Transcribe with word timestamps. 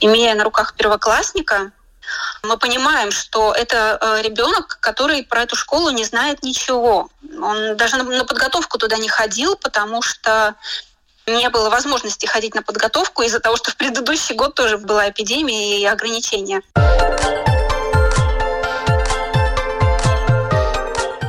Имея 0.00 0.34
на 0.34 0.44
руках 0.44 0.74
первоклассника, 0.74 1.72
мы 2.42 2.56
понимаем, 2.58 3.12
что 3.12 3.52
это 3.52 3.98
э, 4.00 4.22
ребенок, 4.22 4.78
который 4.80 5.22
про 5.22 5.42
эту 5.42 5.56
школу 5.56 5.90
не 5.90 6.04
знает 6.04 6.42
ничего. 6.42 7.08
Он 7.40 7.76
даже 7.76 7.96
на 7.96 8.24
подготовку 8.24 8.78
туда 8.78 8.96
не 8.98 9.08
ходил, 9.08 9.56
потому 9.56 10.02
что 10.02 10.56
не 11.26 11.48
было 11.50 11.70
возможности 11.70 12.26
ходить 12.26 12.54
на 12.54 12.62
подготовку 12.62 13.22
из-за 13.22 13.38
того, 13.38 13.56
что 13.56 13.70
в 13.70 13.76
предыдущий 13.76 14.34
год 14.34 14.54
тоже 14.54 14.78
была 14.78 15.08
эпидемия 15.08 15.78
и 15.80 15.84
ограничения. 15.84 16.62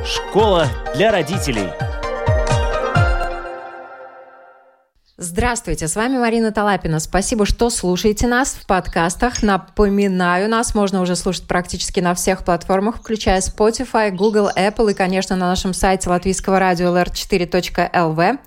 Школа 0.06 0.68
для 0.96 1.12
родителей. 1.12 1.70
Здравствуйте, 5.24 5.88
с 5.88 5.96
вами 5.96 6.18
Марина 6.18 6.52
Талапина. 6.52 7.00
Спасибо, 7.00 7.46
что 7.46 7.70
слушаете 7.70 8.28
нас 8.28 8.56
в 8.56 8.66
подкастах. 8.68 9.42
Напоминаю, 9.42 10.50
нас 10.50 10.76
можно 10.76 11.00
уже 11.00 11.16
слушать 11.16 11.48
практически 11.48 12.02
на 12.02 12.14
всех 12.14 12.44
платформах, 12.44 12.98
включая 12.98 13.40
Spotify, 13.40 14.12
Google, 14.12 14.50
Apple 14.54 14.92
и, 14.92 14.94
конечно, 14.94 15.38
на 15.38 15.48
нашем 15.48 15.74
сайте 15.74 16.10
латвийского 16.10 16.60
радио 16.60 16.90
lr4.lv. 16.90 18.38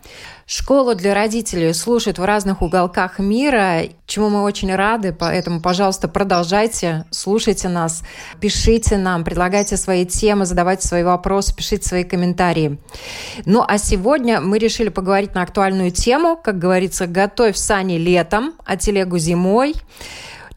Школу 0.49 0.95
для 0.95 1.13
родителей 1.13 1.75
слушают 1.75 2.21
в 2.21 2.25
разных 2.25 2.63
уголках 2.63 3.19
мира, 3.19 3.83
чему 4.07 4.29
мы 4.29 4.43
очень 4.45 4.73
рады, 4.73 5.13
поэтому, 5.13 5.61
пожалуйста, 5.61 6.07
продолжайте, 6.07 7.05
слушайте 7.11 7.69
нас, 7.69 8.05
пишите 8.41 8.97
нам, 8.97 9.25
предлагайте 9.25 9.77
свои 9.77 10.07
темы, 10.07 10.47
задавайте 10.47 10.87
свои 10.87 11.03
вопросы, 11.03 11.53
пишите 11.53 11.89
свои 11.89 12.05
комментарии. 12.05 12.79
Ну 13.45 13.65
а 13.67 13.77
сегодня 13.77 14.41
мы 14.41 14.59
решили 14.59 14.89
поговорить 14.89 15.35
на 15.35 15.43
актуальную 15.43 15.91
тему, 15.91 16.37
как 16.41 16.61
говорится, 16.61 17.09
готовь 17.09 17.57
сани 17.57 17.99
летом, 17.99 18.55
а 18.65 18.77
телегу 18.77 19.19
зимой. 19.19 19.75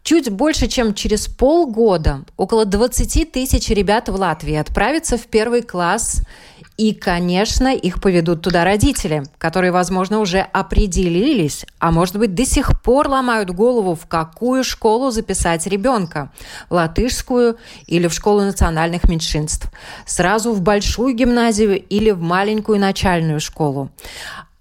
Чуть 0.03 0.29
больше, 0.29 0.67
чем 0.67 0.93
через 0.93 1.27
полгода 1.27 2.25
около 2.37 2.65
20 2.65 3.31
тысяч 3.31 3.69
ребят 3.69 4.07
в 4.07 4.15
Латвии 4.15 4.55
отправятся 4.55 5.17
в 5.17 5.25
первый 5.27 5.61
класс 5.61 6.21
и, 6.79 6.93
конечно, 6.93 7.75
их 7.75 7.99
поведут 7.99 8.41
туда 8.41 8.63
родители, 8.63 9.23
которые, 9.37 9.73
возможно, 9.73 10.19
уже 10.19 10.39
определились, 10.39 11.65
а 11.77 11.91
может 11.91 12.15
быть, 12.15 12.33
до 12.33 12.45
сих 12.45 12.81
пор 12.81 13.09
ломают 13.09 13.49
голову, 13.49 13.95
в 13.95 14.07
какую 14.07 14.63
школу 14.63 15.11
записать 15.11 15.67
ребенка. 15.67 16.31
В 16.69 16.75
латышскую 16.75 17.57
или 17.85 18.07
в 18.07 18.13
школу 18.13 18.43
национальных 18.43 19.09
меньшинств. 19.09 19.69
Сразу 20.05 20.53
в 20.53 20.61
большую 20.61 21.13
гимназию 21.15 21.83
или 21.83 22.11
в 22.11 22.21
маленькую 22.21 22.79
начальную 22.79 23.41
школу. 23.41 23.91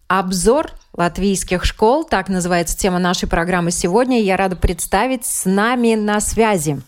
Обзор 0.08 0.72
латвийских 0.94 1.64
школ, 1.64 2.02
так 2.02 2.28
называется 2.28 2.76
тема 2.76 2.98
нашей 2.98 3.28
программы 3.28 3.70
сегодня. 3.70 4.20
Я 4.20 4.36
рада 4.36 4.56
представить 4.56 5.24
с 5.24 5.44
нами 5.44 5.94
на 5.94 6.18
связи 6.20 6.82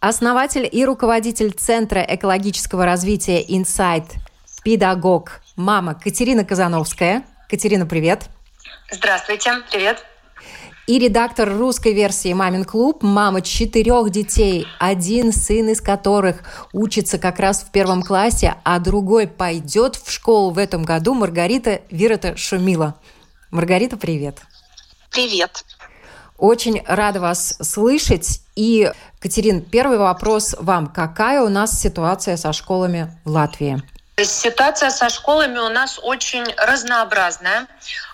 основатель 0.00 0.68
и 0.70 0.84
руководитель 0.84 1.52
Центра 1.52 2.04
экологического 2.06 2.84
развития 2.84 3.42
Insight 3.42 4.04
педагог, 4.64 5.42
мама 5.56 5.94
Катерина 5.94 6.44
Казановская. 6.44 7.22
Катерина, 7.48 7.86
привет. 7.86 8.24
Здравствуйте, 8.90 9.52
привет. 9.70 10.04
И 10.86 10.98
редактор 10.98 11.56
русской 11.56 11.94
версии 11.94 12.32
«Мамин 12.32 12.64
клуб», 12.64 13.02
мама 13.02 13.40
четырех 13.40 14.10
детей, 14.10 14.66
один 14.78 15.32
сын 15.32 15.68
из 15.68 15.80
которых 15.80 16.42
учится 16.74 17.18
как 17.18 17.38
раз 17.38 17.62
в 17.62 17.70
первом 17.70 18.02
классе, 18.02 18.56
а 18.64 18.78
другой 18.80 19.26
пойдет 19.26 19.96
в 19.96 20.10
школу 20.10 20.50
в 20.50 20.58
этом 20.58 20.82
году, 20.82 21.14
Маргарита 21.14 21.80
Вирота 21.90 22.36
Шумила. 22.36 22.96
Маргарита, 23.50 23.96
привет. 23.96 24.40
Привет. 25.10 25.64
Очень 26.36 26.82
рада 26.86 27.20
вас 27.20 27.56
слышать. 27.62 28.40
И, 28.54 28.90
Катерин, 29.20 29.62
первый 29.62 29.96
вопрос 29.96 30.54
вам. 30.58 30.88
Какая 30.88 31.42
у 31.42 31.48
нас 31.48 31.80
ситуация 31.80 32.36
со 32.36 32.52
школами 32.52 33.10
в 33.24 33.30
Латвии? 33.30 33.82
Ситуация 34.22 34.90
со 34.90 35.08
школами 35.08 35.58
у 35.58 35.68
нас 35.68 35.98
очень 36.00 36.44
разнообразная. 36.56 37.66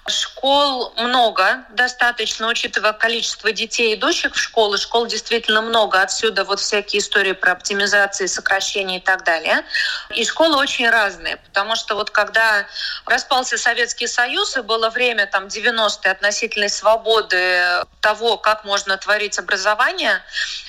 Школ 0.07 0.93
много, 0.97 1.65
достаточно, 1.71 2.49
учитывая 2.49 2.95
количество 2.95 3.53
детей, 3.53 3.95
идущих 3.95 4.35
в 4.35 4.39
школы. 4.39 4.79
Школ 4.79 5.07
действительно 5.07 5.61
много, 5.61 6.01
отсюда 6.01 6.45
вот 6.45 6.59
всякие 6.59 7.01
истории 7.01 7.33
про 7.33 7.53
оптимизации, 7.53 8.27
сокращение 8.27 8.99
и 8.99 9.03
так 9.03 9.25
далее. 9.25 9.63
И 10.15 10.25
школы 10.25 10.57
очень 10.57 10.89
разные, 10.89 11.37
потому 11.37 11.77
что 11.77 11.95
вот 11.95 12.11
когда 12.11 12.67
распался 13.05 13.59
Советский 13.59 14.07
Союз, 14.07 14.57
и 14.57 14.63
было 14.63 14.89
время 14.89 15.27
там 15.27 15.47
90-е 15.47 16.11
относительной 16.11 16.71
свободы 16.71 17.85
того, 18.01 18.39
как 18.39 18.65
можно 18.65 18.97
творить 18.97 19.39
образование, 19.39 20.23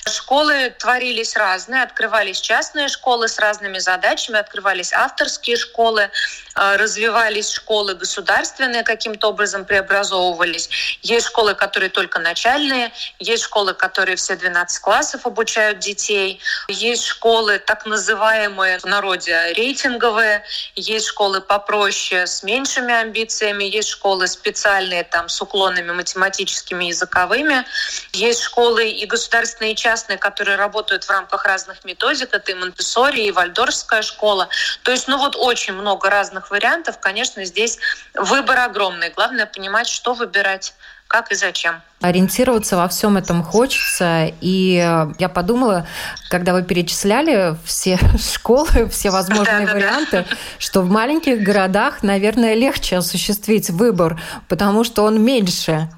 школы 0.06 0.70
творились 0.78 1.36
разные, 1.36 1.82
открывались 1.82 2.40
частные 2.40 2.88
школы 2.88 3.28
с 3.28 3.38
разными 3.38 3.78
задачами, 3.78 4.38
открывались 4.38 4.92
авторские 4.92 5.56
школы, 5.56 6.10
э, 6.54 6.76
развивались 6.76 7.50
школы 7.50 7.94
государственные 7.94 8.82
каким-то 8.82 9.21
образом 9.24 9.64
преобразовывались. 9.64 10.68
Есть 11.02 11.26
школы, 11.26 11.54
которые 11.54 11.90
только 11.90 12.18
начальные, 12.18 12.92
есть 13.18 13.44
школы, 13.44 13.74
которые 13.74 14.16
все 14.16 14.36
12 14.36 14.80
классов 14.80 15.26
обучают 15.26 15.78
детей, 15.78 16.40
есть 16.68 17.04
школы 17.04 17.58
так 17.58 17.86
называемые 17.86 18.78
в 18.78 18.84
народе 18.84 19.52
рейтинговые, 19.54 20.44
есть 20.74 21.06
школы 21.06 21.40
попроще 21.40 22.26
с 22.26 22.42
меньшими 22.42 22.94
амбициями, 22.94 23.64
есть 23.64 23.88
школы 23.88 24.26
специальные 24.26 25.04
там 25.04 25.28
с 25.28 25.40
уклонами 25.40 25.92
математическими, 25.92 26.86
языковыми, 26.86 27.64
есть 28.12 28.42
школы 28.42 28.88
и 28.88 29.06
государственные, 29.06 29.72
и 29.72 29.76
частные, 29.76 30.18
которые 30.18 30.56
работают 30.56 31.04
в 31.04 31.10
рамках 31.10 31.44
разных 31.44 31.84
методик, 31.84 32.28
это 32.32 32.52
и 32.52 32.54
Монтессори, 32.54 33.22
и 33.22 33.30
Вальдорфская 33.30 34.02
школа. 34.02 34.48
То 34.82 34.90
есть, 34.90 35.08
ну 35.08 35.18
вот 35.18 35.36
очень 35.36 35.74
много 35.74 36.10
разных 36.10 36.50
вариантов, 36.50 36.98
конечно, 37.00 37.44
здесь 37.44 37.78
выбор 38.14 38.58
огромный. 38.58 39.10
Главное 39.14 39.46
понимать, 39.46 39.88
что 39.88 40.14
выбирать 40.14 40.74
как 41.12 41.30
и 41.30 41.34
зачем. 41.34 41.82
Ориентироваться 42.00 42.78
во 42.78 42.88
всем 42.88 43.18
этом 43.18 43.44
хочется. 43.44 44.32
И 44.40 44.76
я 45.18 45.28
подумала, 45.28 45.86
когда 46.30 46.54
вы 46.54 46.62
перечисляли 46.62 47.54
все 47.66 47.98
школы, 48.32 48.88
все 48.88 49.10
возможные 49.10 49.66
да, 49.66 49.74
варианты, 49.74 50.26
да. 50.28 50.36
что 50.58 50.80
в 50.80 50.88
маленьких 50.88 51.42
городах, 51.42 52.02
наверное, 52.02 52.54
легче 52.54 52.96
осуществить 52.96 53.68
выбор, 53.68 54.18
потому 54.48 54.84
что 54.84 55.04
он 55.04 55.22
меньше. 55.22 55.90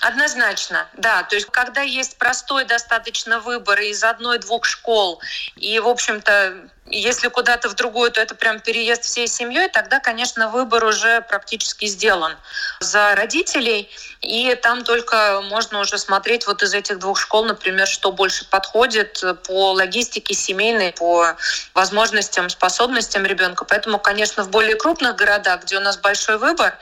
Однозначно, 0.00 0.86
да. 0.96 1.22
То 1.22 1.36
есть, 1.36 1.46
когда 1.50 1.80
есть 1.82 2.18
простой 2.18 2.64
достаточно 2.64 3.38
выбор 3.38 3.80
из 3.80 4.02
одной-двух 4.02 4.64
школ, 4.64 5.20
и, 5.54 5.78
в 5.78 5.86
общем-то, 5.86 6.68
если 6.88 7.28
куда-то 7.28 7.68
в 7.68 7.74
другую, 7.74 8.12
то 8.12 8.20
это 8.20 8.34
прям 8.34 8.60
переезд 8.60 9.04
всей 9.04 9.26
семьей, 9.26 9.68
тогда, 9.68 9.98
конечно, 9.98 10.48
выбор 10.48 10.84
уже 10.84 11.20
практически 11.22 11.86
сделан 11.86 12.36
за 12.80 13.14
родителей. 13.16 13.90
И 14.20 14.54
там 14.54 14.84
только 14.84 15.40
можно 15.42 15.80
уже 15.80 15.98
смотреть 15.98 16.46
вот 16.46 16.62
из 16.62 16.74
этих 16.74 16.98
двух 16.98 17.18
школ, 17.18 17.44
например, 17.44 17.86
что 17.86 18.12
больше 18.12 18.44
подходит 18.48 19.22
по 19.46 19.72
логистике 19.72 20.34
семейной, 20.34 20.92
по 20.92 21.36
возможностям, 21.74 22.48
способностям 22.48 23.26
ребенка. 23.26 23.64
Поэтому, 23.64 23.98
конечно, 23.98 24.44
в 24.44 24.50
более 24.50 24.76
крупных 24.76 25.16
городах, 25.16 25.62
где 25.62 25.76
у 25.78 25.80
нас 25.80 25.96
большой 25.96 26.38
выбор, 26.38 26.78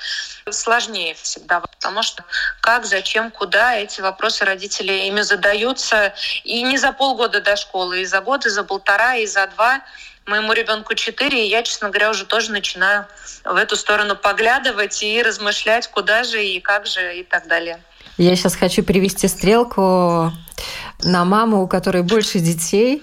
сложнее 0.50 1.14
всегда, 1.14 1.60
потому 1.60 2.03
что 2.03 2.25
как, 2.60 2.84
зачем, 2.84 3.31
куда 3.31 3.76
эти 3.76 4.03
вопросы 4.03 4.44
родители 4.44 4.93
ими 4.93 5.22
задаются. 5.22 6.12
И 6.44 6.62
не 6.62 6.76
за 6.76 6.93
полгода 6.93 7.41
до 7.41 7.56
школы, 7.56 8.03
и 8.03 8.04
за 8.04 8.20
год, 8.20 8.44
и 8.44 8.50
за 8.50 8.64
полтора, 8.64 9.16
и 9.16 9.26
за 9.26 9.47
два 9.47 9.82
моему 10.27 10.53
ребенку 10.53 10.95
4, 10.95 11.47
и 11.47 11.49
я, 11.49 11.62
честно 11.62 11.91
говоря, 11.91 12.11
уже 12.11 12.25
тоже 12.25 12.51
начинаю 12.51 13.07
в 13.45 13.57
эту 13.57 13.77
сторону 13.77 14.17
поглядывать 14.17 15.03
и 15.03 15.23
размышлять, 15.23 15.89
куда 15.89 16.25
же 16.25 16.45
и 16.45 16.61
как 16.61 16.87
же 16.87 17.19
и 17.19 17.23
так 17.23 17.47
далее. 17.47 17.81
Я 18.17 18.35
сейчас 18.37 18.55
хочу 18.55 18.83
перевести 18.83 19.29
стрелку 19.29 20.33
на 21.03 21.25
маму, 21.25 21.62
у 21.62 21.69
которой 21.69 22.03
больше 22.03 22.38
детей, 22.38 23.03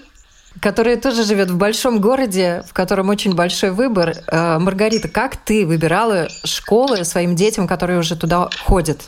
которая 0.60 0.96
тоже 0.96 1.24
живет 1.24 1.50
в 1.50 1.56
большом 1.56 2.00
городе, 2.00 2.64
в 2.68 2.72
котором 2.72 3.08
очень 3.08 3.34
большой 3.34 3.70
выбор. 3.70 4.14
Э, 4.26 4.58
Маргарита, 4.58 5.08
как 5.08 5.36
ты 5.36 5.66
выбирала 5.66 6.28
школы 6.44 7.04
своим 7.04 7.36
детям, 7.36 7.66
которые 7.66 7.98
уже 7.98 8.16
туда 8.16 8.48
ходят? 8.64 9.02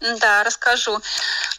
Да, 0.00 0.44
расскажу. 0.44 1.00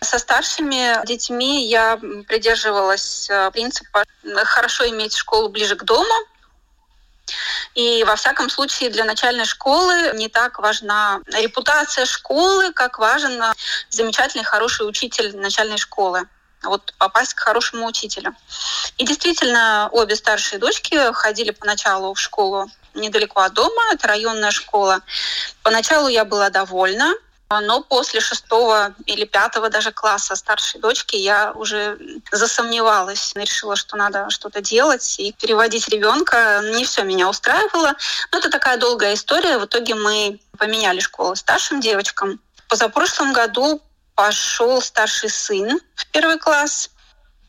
Со 0.02 0.20
старшими 0.20 1.06
детьми 1.06 1.68
я 1.68 1.98
придерживалась 2.28 3.28
э, 3.30 3.50
принципа 3.52 4.04
хорошо 4.44 4.88
иметь 4.90 5.16
школу 5.16 5.50
ближе 5.50 5.76
к 5.76 5.84
дому. 5.84 6.14
И 7.74 8.04
во 8.04 8.16
всяком 8.16 8.50
случае 8.50 8.90
для 8.90 9.04
начальной 9.04 9.46
школы 9.46 10.12
не 10.14 10.30
так 10.30 10.60
важна 10.60 11.22
репутация 11.28 12.06
школы, 12.06 12.72
как 12.72 13.00
важен 13.00 13.42
замечательный, 13.90 14.44
хороший 14.44 14.88
учитель 14.88 15.36
начальной 15.36 15.78
школы 15.78 16.28
вот 16.66 16.94
попасть 16.98 17.34
к 17.34 17.40
хорошему 17.40 17.86
учителю. 17.88 18.36
И 18.98 19.06
действительно, 19.06 19.90
обе 19.92 20.16
старшие 20.16 20.60
дочки 20.60 20.98
ходили 21.14 21.52
поначалу 21.52 22.14
в 22.14 22.20
школу 22.20 22.70
недалеко 22.94 23.42
от 23.42 23.54
дома, 23.54 23.84
это 23.92 24.08
районная 24.08 24.52
школа. 24.52 25.02
Поначалу 25.64 26.08
я 26.08 26.26
была 26.26 26.50
довольна, 26.50 27.14
Но 27.50 27.82
после 27.82 28.22
шестого 28.22 28.96
или 29.06 29.26
пятого 29.26 29.70
даже 29.70 29.92
класса 29.92 30.36
старшей 30.36 30.82
дочки 30.82 31.16
я 31.16 31.52
уже 31.52 31.98
засомневалась, 32.32 33.34
решила, 33.36 33.76
что 33.76 33.98
надо 33.98 34.30
что-то 34.32 34.62
делать 34.62 35.16
и 35.20 35.32
переводить 35.32 35.88
ребенка. 35.90 36.62
Не 36.76 36.86
все 36.86 37.04
меня 37.04 37.30
устраивало. 37.30 37.94
Но 38.32 38.40
это 38.40 38.50
такая 38.50 38.78
долгая 38.78 39.14
история. 39.14 39.60
В 39.60 39.66
итоге 39.66 39.94
мы 39.94 40.40
поменяли 40.58 41.00
школу 41.00 41.36
старшим 41.36 41.82
девочкам. 41.82 42.40
Позапрошлом 42.68 43.32
году 43.32 43.80
пошел 44.16 44.82
старший 44.82 45.30
сын 45.30 45.80
в 45.94 46.08
первый 46.08 46.40
класс. 46.40 46.90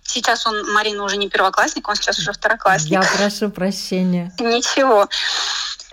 Сейчас 0.02 0.46
он, 0.46 0.72
Марина, 0.72 1.04
уже 1.04 1.16
не 1.16 1.28
первоклассник, 1.28 1.88
он 1.88 1.96
сейчас 1.96 2.19
уже 2.19 2.32
второклассник. 2.32 2.93
Я 2.93 3.02
прошу 3.02 3.50
прощения. 3.50 4.32
Ничего. 4.38 5.08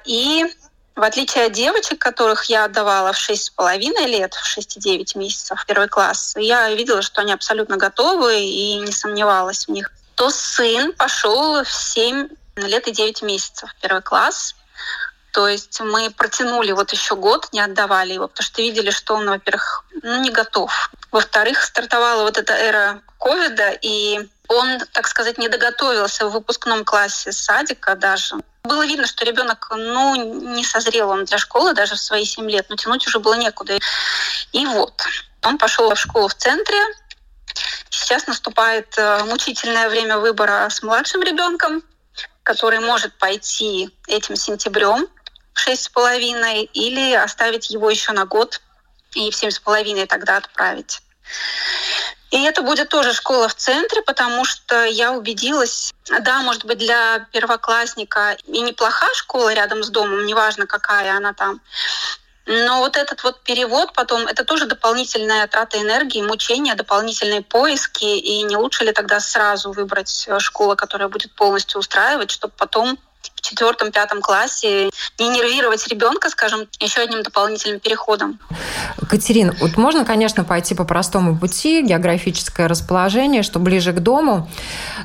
И 0.05 0.45
в 0.95 1.01
отличие 1.01 1.45
от 1.45 1.53
девочек, 1.53 1.99
которых 1.99 2.45
я 2.45 2.65
отдавала 2.65 3.13
в 3.13 3.17
шесть 3.17 3.45
с 3.45 3.49
половиной 3.49 4.05
лет, 4.05 4.33
в 4.33 4.57
6-9 4.57 5.17
месяцев 5.17 5.65
первый 5.65 5.87
класс, 5.87 6.33
я 6.37 6.69
видела, 6.69 7.01
что 7.01 7.21
они 7.21 7.33
абсолютно 7.33 7.77
готовы 7.77 8.39
и 8.39 8.75
не 8.75 8.91
сомневалась 8.91 9.67
в 9.67 9.71
них, 9.71 9.91
то 10.15 10.29
сын 10.29 10.93
пошел 10.93 11.63
в 11.63 11.71
7 11.71 12.27
лет 12.57 12.87
и 12.87 12.91
9 12.91 13.21
месяцев 13.23 13.69
первый 13.81 14.01
класс. 14.01 14.55
То 15.31 15.47
есть 15.47 15.81
мы 15.81 16.11
протянули 16.11 16.73
вот 16.73 16.91
еще 16.91 17.15
год, 17.15 17.49
не 17.53 17.59
отдавали 17.59 18.13
его, 18.13 18.27
потому 18.27 18.45
что 18.45 18.61
видели, 18.61 18.91
что 18.91 19.15
он, 19.15 19.27
во-первых, 19.27 19.83
ну, 20.03 20.21
не 20.21 20.29
готов. 20.29 20.91
Во-вторых, 21.11 21.63
стартовала 21.63 22.21
вот 22.21 22.37
эта 22.37 22.53
эра 22.53 23.01
ковида, 23.17 23.71
и 23.81 24.29
он, 24.47 24.79
так 24.91 25.07
сказать, 25.07 25.37
не 25.37 25.47
доготовился 25.47 26.27
в 26.27 26.31
выпускном 26.31 26.83
классе 26.83 27.31
садика 27.31 27.95
даже. 27.95 28.35
Было 28.63 28.85
видно, 28.85 29.07
что 29.07 29.25
ребенок 29.25 29.67
ну, 29.71 30.15
не 30.55 30.63
созрел 30.63 31.09
он 31.09 31.25
для 31.25 31.37
школы 31.37 31.73
даже 31.73 31.95
в 31.95 31.99
свои 31.99 32.25
7 32.25 32.49
лет, 32.49 32.67
но 32.69 32.75
тянуть 32.75 33.05
уже 33.07 33.19
было 33.19 33.33
некуда. 33.33 33.77
И 34.51 34.65
вот, 34.65 35.01
он 35.43 35.57
пошел 35.57 35.93
в 35.93 35.99
школу 35.99 36.27
в 36.27 36.35
центре. 36.35 36.77
Сейчас 37.89 38.27
наступает 38.27 38.97
э, 38.97 39.23
мучительное 39.25 39.89
время 39.89 40.17
выбора 40.17 40.67
с 40.69 40.81
младшим 40.81 41.21
ребенком, 41.21 41.83
который 42.43 42.79
может 42.79 43.17
пойти 43.17 43.89
этим 44.07 44.35
сентябрем 44.35 45.07
в 45.53 45.59
шесть 45.59 45.83
с 45.83 45.89
половиной 45.89 46.63
или 46.63 47.13
оставить 47.13 47.69
его 47.69 47.89
еще 47.89 48.11
на 48.11 48.25
год 48.25 48.61
и 49.13 49.29
в 49.29 49.35
семь 49.35 49.51
с 49.51 49.59
половиной 49.59 50.07
тогда 50.07 50.37
отправить. 50.37 51.01
И 52.33 52.41
это 52.41 52.63
будет 52.63 52.89
тоже 52.89 53.13
школа 53.13 53.47
в 53.47 53.53
центре, 53.53 54.01
потому 54.01 54.43
что 54.43 54.85
я 54.85 55.13
убедилась, 55.13 55.93
да, 56.21 56.41
может 56.41 56.65
быть, 56.65 56.79
для 56.79 57.27
первоклассника 57.31 58.35
и 58.47 58.61
неплохая 58.61 59.13
школа 59.13 59.53
рядом 59.53 59.83
с 59.83 59.89
домом, 59.89 60.25
неважно, 60.25 60.65
какая 60.65 61.15
она 61.15 61.33
там, 61.33 61.61
но 62.47 62.79
вот 62.79 62.97
этот 62.97 63.23
вот 63.23 63.41
перевод 63.43 63.93
потом, 63.93 64.25
это 64.25 64.43
тоже 64.45 64.65
дополнительная 64.65 65.45
трата 65.47 65.79
энергии, 65.79 66.23
мучения, 66.23 66.73
дополнительные 66.73 67.43
поиски. 67.43 68.03
И 68.03 68.41
не 68.41 68.57
лучше 68.57 68.83
ли 68.83 68.91
тогда 68.91 69.19
сразу 69.19 69.71
выбрать 69.71 70.27
школу, 70.39 70.75
которая 70.75 71.09
будет 71.09 71.33
полностью 71.35 71.79
устраивать, 71.79 72.31
чтобы 72.31 72.53
потом 72.57 72.97
в 73.43 73.49
четвертом, 73.49 73.91
пятом 73.91 74.21
классе 74.21 74.89
не 75.19 75.29
нервировать 75.29 75.85
ребенка, 75.87 76.29
скажем, 76.29 76.67
еще 76.79 77.01
одним 77.01 77.23
дополнительным 77.23 77.79
переходом. 77.79 78.39
Катерина, 79.09 79.53
вот 79.59 79.75
можно, 79.75 80.05
конечно, 80.05 80.43
пойти 80.43 80.73
по 80.73 80.85
простому 80.85 81.37
пути, 81.37 81.81
географическое 81.81 82.67
расположение, 82.67 83.43
что 83.43 83.59
ближе 83.59 83.91
к 83.91 83.99
дому, 83.99 84.49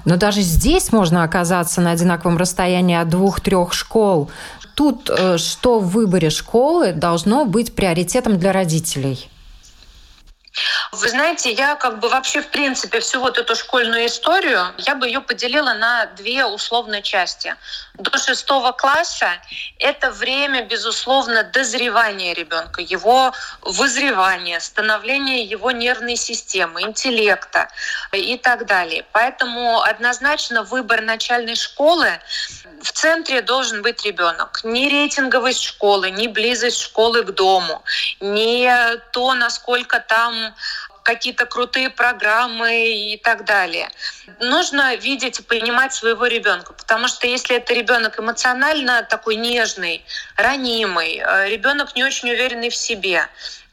но 0.05 0.17
даже 0.17 0.41
здесь 0.43 0.93
можно 0.93 1.25
оказаться 1.25 1.81
на 1.81 1.91
одинаковом 1.91 2.39
расстоянии 2.39 2.97
от 2.97 3.09
двух-трех 3.09 3.73
школ. 3.73 4.31
Тут 4.75 5.11
э, 5.11 5.39
что 5.39 5.81
в 5.81 5.89
выборе 5.89 6.31
школы 6.31 6.93
должно 6.93 7.45
быть 7.45 7.75
приоритетом 7.75 8.39
для 8.39 8.53
родителей? 8.53 9.29
Вы 10.93 11.09
знаете, 11.09 11.53
я 11.53 11.77
как 11.77 11.99
бы 11.99 12.09
вообще 12.09 12.41
в 12.41 12.49
принципе 12.49 13.01
всю 13.01 13.21
вот 13.21 13.39
эту 13.39 13.55
школьную 13.55 14.07
историю, 14.07 14.73
я 14.79 14.95
бы 14.95 15.07
ее 15.07 15.21
поделила 15.21 15.75
на 15.75 16.07
две 16.07 16.45
условные 16.45 17.03
части. 17.03 17.55
До 17.95 18.17
шестого 18.19 18.73
класса 18.73 19.31
это 19.79 20.11
время, 20.11 20.65
безусловно, 20.65 21.45
дозревания 21.45 22.35
ребенка, 22.35 22.81
его 22.81 23.33
вызревания, 23.63 24.61
становления 24.61 25.45
его 25.45 25.71
нервной 25.71 26.17
системы, 26.17 26.83
интеллекта 26.83 27.69
и 28.13 28.39
так 28.39 28.67
далее. 28.67 29.05
Поэтому 29.13 29.83
однозначно 29.83 30.63
выбор 30.63 31.03
начальной 31.03 31.57
школы 31.57 32.19
в 32.83 32.93
центре 32.93 33.43
должен 33.43 33.83
быть 33.83 34.05
ребенок. 34.05 34.61
Не 34.65 34.89
рейтинговость 34.89 35.63
школы, 35.63 36.11
не 36.11 36.29
близость 36.29 36.81
школы 36.81 37.25
к 37.25 37.31
дому, 37.33 37.83
не 38.21 38.97
то, 39.13 39.35
насколько 39.35 40.01
там 40.01 40.38
какие-то 41.03 41.47
крутые 41.47 41.89
программы 41.89 43.13
и 43.15 43.17
так 43.17 43.47
далее. 43.47 43.89
Нужно 44.41 44.95
видеть 44.97 45.41
и 45.41 45.43
понимать 45.43 45.95
своего 45.95 46.27
ребенка, 46.27 46.75
потому 46.75 47.09
что 47.09 47.27
если 47.27 47.57
это 47.57 47.73
ребенок 47.73 48.21
эмоционально 48.21 49.03
такой 49.03 49.37
нежный, 49.37 50.05
ранимый, 50.37 51.23
э, 51.25 51.49
ребенок 51.49 51.97
не 51.97 52.05
очень 52.05 52.31
уверенный 52.31 52.69
в 52.69 52.77
себе, 52.77 53.27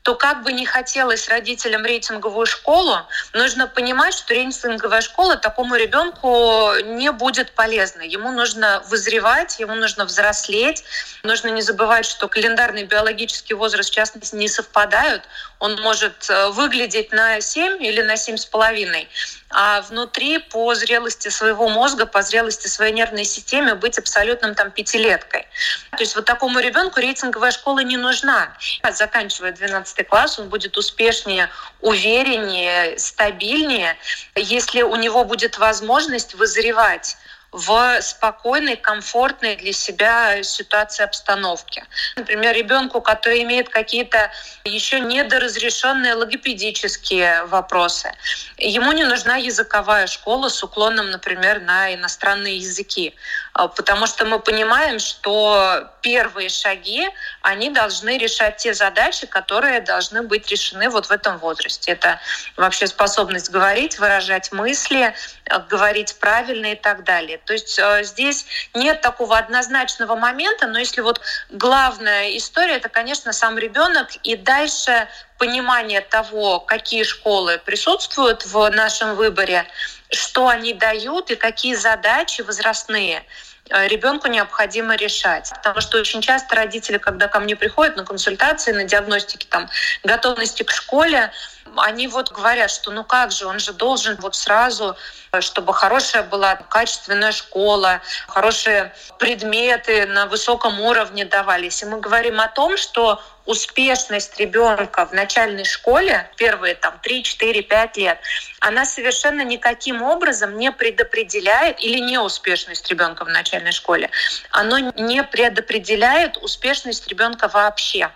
то 0.05 0.13
как 0.13 0.43
бы 0.43 0.53
не 0.53 0.67
хотелось 0.67 1.27
родителям 1.29 1.83
рейтинговую 1.83 2.45
школу, 2.45 2.95
нужно 3.33 3.65
понимать, 3.65 4.13
что 4.13 4.35
рейтинговая 4.35 5.01
школа 5.01 5.35
такому 5.35 5.75
ребенку 5.77 6.73
не 6.83 7.11
будет 7.11 7.53
полезна. 7.53 8.03
Ему 8.03 8.31
нужно 8.31 8.83
вызревать, 8.87 9.59
ему 9.59 9.73
нужно 9.73 10.05
взрослеть. 10.05 10.83
Нужно 11.23 11.47
не 11.47 11.63
забывать, 11.63 12.05
что 12.05 12.27
календарный 12.27 12.83
биологический 12.83 13.55
возраст, 13.55 13.89
в 13.89 13.95
частности, 13.95 14.35
не 14.35 14.47
совпадают. 14.47 15.23
Он 15.57 15.81
может 15.81 16.29
э, 16.29 16.49
выглядеть 16.49 17.11
на 17.11 17.41
7 17.41 17.83
или 17.83 18.03
на 18.03 18.13
7,5, 18.13 19.07
а 19.57 19.81
внутри 19.83 20.39
по 20.39 20.75
зрелости 20.75 21.29
своего 21.29 21.69
мозга, 21.69 22.05
по 22.05 22.21
зрелости 22.21 22.67
своей 22.67 22.91
нервной 22.91 23.23
системы 23.23 23.75
быть 23.75 23.97
абсолютным 23.97 24.53
там 24.53 24.69
пятилеткой. 24.69 25.47
То 25.91 25.99
есть 25.99 26.13
вот 26.13 26.25
такому 26.25 26.59
ребенку 26.59 26.99
рейтинговая 26.99 27.51
школа 27.51 27.79
не 27.79 27.95
нужна. 27.95 28.51
Заканчивая 28.91 29.53
12 29.53 30.05
класс, 30.09 30.39
он 30.39 30.49
будет 30.49 30.75
успешнее, 30.75 31.49
увереннее, 31.79 32.99
стабильнее, 32.99 33.95
если 34.35 34.81
у 34.81 34.97
него 34.97 35.23
будет 35.23 35.57
возможность 35.57 36.33
вызревать 36.33 37.15
в 37.55 38.01
спокойной, 38.01 38.75
комфортной 38.75 39.55
для 39.55 39.71
себя 39.71 40.43
ситуации 40.43 41.03
обстановки. 41.03 41.85
Например, 42.17 42.53
ребенку, 42.53 42.99
который 42.99 43.43
имеет 43.43 43.69
какие-то 43.69 44.29
еще 44.65 44.99
недоразрешенные 44.99 46.15
логопедические 46.15 47.45
вопросы, 47.45 48.11
ему 48.57 48.91
не 48.91 49.05
нужна 49.05 49.37
языковая 49.37 50.07
школа 50.07 50.49
с 50.49 50.61
уклоном, 50.63 51.11
например, 51.11 51.61
на 51.61 51.93
иностранные 51.93 52.57
языки. 52.57 53.15
А, 53.55 53.69
потому 53.69 54.05
что 54.05 54.25
мы 54.25 54.39
понимаем, 54.39 54.99
что 54.99 55.89
первые 56.01 56.49
шаги, 56.49 57.07
они 57.41 57.69
должны 57.69 58.17
решать 58.17 58.57
те 58.57 58.73
задачи, 58.73 59.25
которые 59.27 59.79
должны 59.79 60.23
быть 60.23 60.51
решены 60.51 60.89
вот 60.89 61.05
в 61.05 61.11
этом 61.11 61.37
возрасте. 61.37 61.93
Это 61.93 62.19
вообще 62.57 62.85
способность 62.85 63.49
говорить, 63.49 63.97
выражать 63.97 64.51
мысли, 64.51 65.15
э, 65.45 65.59
говорить 65.69 66.19
правильно 66.19 66.73
и 66.73 66.75
так 66.75 67.05
далее. 67.05 67.37
То 67.37 67.53
есть 67.53 67.79
э, 67.79 68.03
здесь 68.03 68.45
нет 68.73 68.99
такого 68.99 69.37
однозначного 69.37 70.17
момента, 70.17 70.67
но 70.67 70.77
если 70.77 70.99
вот 70.99 71.21
главная 71.49 72.35
история, 72.35 72.75
это, 72.75 72.89
конечно, 72.89 73.31
сам 73.31 73.57
ребенок 73.57 74.09
и 74.23 74.35
дальше 74.35 75.07
понимание 75.37 76.01
того, 76.01 76.59
какие 76.59 77.03
школы 77.03 77.61
присутствуют 77.63 78.45
в 78.45 78.69
нашем 78.69 79.15
выборе, 79.15 79.65
что 80.11 80.47
они 80.47 80.73
дают 80.73 81.31
и 81.31 81.35
какие 81.35 81.75
задачи 81.75 82.41
возрастные 82.41 83.23
э, 83.69 83.87
ребенку 83.87 84.27
необходимо 84.27 84.95
решать. 84.95 85.49
Потому 85.49 85.81
что 85.81 85.97
очень 85.97 86.21
часто 86.21 86.55
родители, 86.55 86.97
когда 86.97 87.27
ко 87.27 87.39
мне 87.39 87.55
приходят 87.55 87.95
на 87.97 88.03
консультации, 88.03 88.71
на 88.71 88.83
диагностике 88.83 89.47
там, 89.49 89.69
готовности 90.03 90.63
к 90.63 90.71
школе, 90.71 91.31
они 91.77 92.07
вот 92.07 92.31
говорят, 92.31 92.71
что 92.71 92.91
ну 92.91 93.03
как 93.03 93.31
же, 93.31 93.45
он 93.45 93.59
же 93.59 93.73
должен 93.73 94.15
вот 94.17 94.35
сразу, 94.35 94.95
чтобы 95.39 95.73
хорошая 95.73 96.23
была 96.23 96.55
качественная 96.55 97.31
школа, 97.31 98.01
хорошие 98.27 98.93
предметы 99.19 100.05
на 100.05 100.25
высоком 100.27 100.79
уровне 100.79 101.25
давались. 101.25 101.81
И 101.83 101.85
мы 101.85 101.99
говорим 101.99 102.39
о 102.39 102.47
том, 102.47 102.77
что 102.77 103.21
успешность 103.45 104.39
ребенка 104.39 105.05
в 105.05 105.13
начальной 105.13 105.65
школе, 105.65 106.29
первые 106.35 106.75
там 106.75 106.99
3, 107.01 107.23
4, 107.23 107.61
5 107.61 107.97
лет, 107.97 108.19
она 108.59 108.85
совершенно 108.85 109.41
никаким 109.41 110.01
образом 110.01 110.57
не 110.57 110.71
предопределяет, 110.71 111.79
или 111.79 111.99
неуспешность 111.99 112.89
ребенка 112.89 113.25
в 113.25 113.29
начальной 113.29 113.71
школе, 113.71 114.09
оно 114.51 114.79
не 114.79 115.23
предопределяет 115.23 116.37
успешность 116.37 117.07
ребенка 117.07 117.47
вообще. 117.47 118.09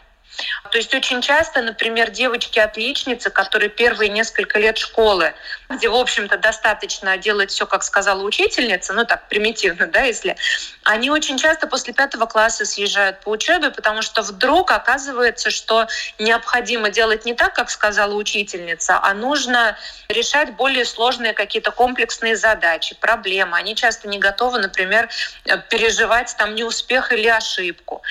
То 0.72 0.78
есть 0.78 0.94
очень 0.94 1.22
часто, 1.22 1.62
например, 1.62 2.12
девочки-отличницы, 2.12 3.30
которые 3.30 3.70
первые 3.70 4.10
несколько 4.10 4.60
лет 4.60 4.78
школы, 4.78 5.34
где, 5.70 5.90
в 5.90 5.96
общем-то, 5.96 6.38
достаточно 6.38 7.18
делать 7.18 7.52
все, 7.52 7.66
как 7.66 7.84
сказала 7.84 8.24
учительница, 8.24 8.94
ну 8.94 9.06
так 9.06 9.28
примитивно, 9.28 9.88
да, 9.88 10.02
если, 10.02 10.36
они 10.84 11.10
очень 11.10 11.38
часто 11.38 11.68
после 11.68 11.94
пятого 11.94 12.26
класса 12.26 12.66
съезжают 12.66 13.22
по 13.22 13.30
учебе, 13.30 13.70
потому 13.70 14.02
что 14.02 14.22
вдруг 14.22 14.72
оказывается, 14.72 15.50
что 15.52 15.88
необходимо 16.18 16.90
делать 16.90 17.26
не 17.26 17.34
так, 17.34 17.54
как 17.56 17.70
сказала 17.70 18.14
учительница, 18.14 19.00
а 19.02 19.14
нужно 19.14 19.78
решать 20.08 20.56
более 20.56 20.86
сложные 20.86 21.34
какие-то 21.34 21.72
комплексные 21.72 22.36
задачи, 22.36 22.96
проблемы. 22.96 23.58
Они 23.58 23.76
часто 23.76 24.08
не 24.08 24.20
готовы, 24.20 24.60
например, 24.60 25.10
переживать 25.70 26.36
там 26.38 26.56
неуспех 26.56 27.12
или 27.12 27.28
ошибку. 27.28 28.02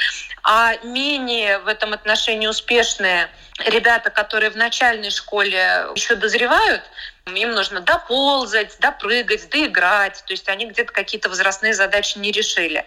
А 0.50 0.76
менее 0.82 1.58
в 1.58 1.68
этом 1.68 1.92
отношении 1.92 2.46
успешные 2.46 3.28
ребята, 3.66 4.08
которые 4.08 4.48
в 4.48 4.56
начальной 4.56 5.10
школе 5.10 5.84
еще 5.94 6.14
дозревают, 6.14 6.80
им 7.26 7.50
нужно 7.50 7.82
доползать, 7.82 8.78
допрыгать, 8.80 9.50
доиграть. 9.50 10.24
То 10.26 10.32
есть 10.32 10.48
они 10.48 10.64
где-то 10.64 10.90
какие-то 10.90 11.28
возрастные 11.28 11.74
задачи 11.74 12.16
не 12.16 12.32
решили. 12.32 12.86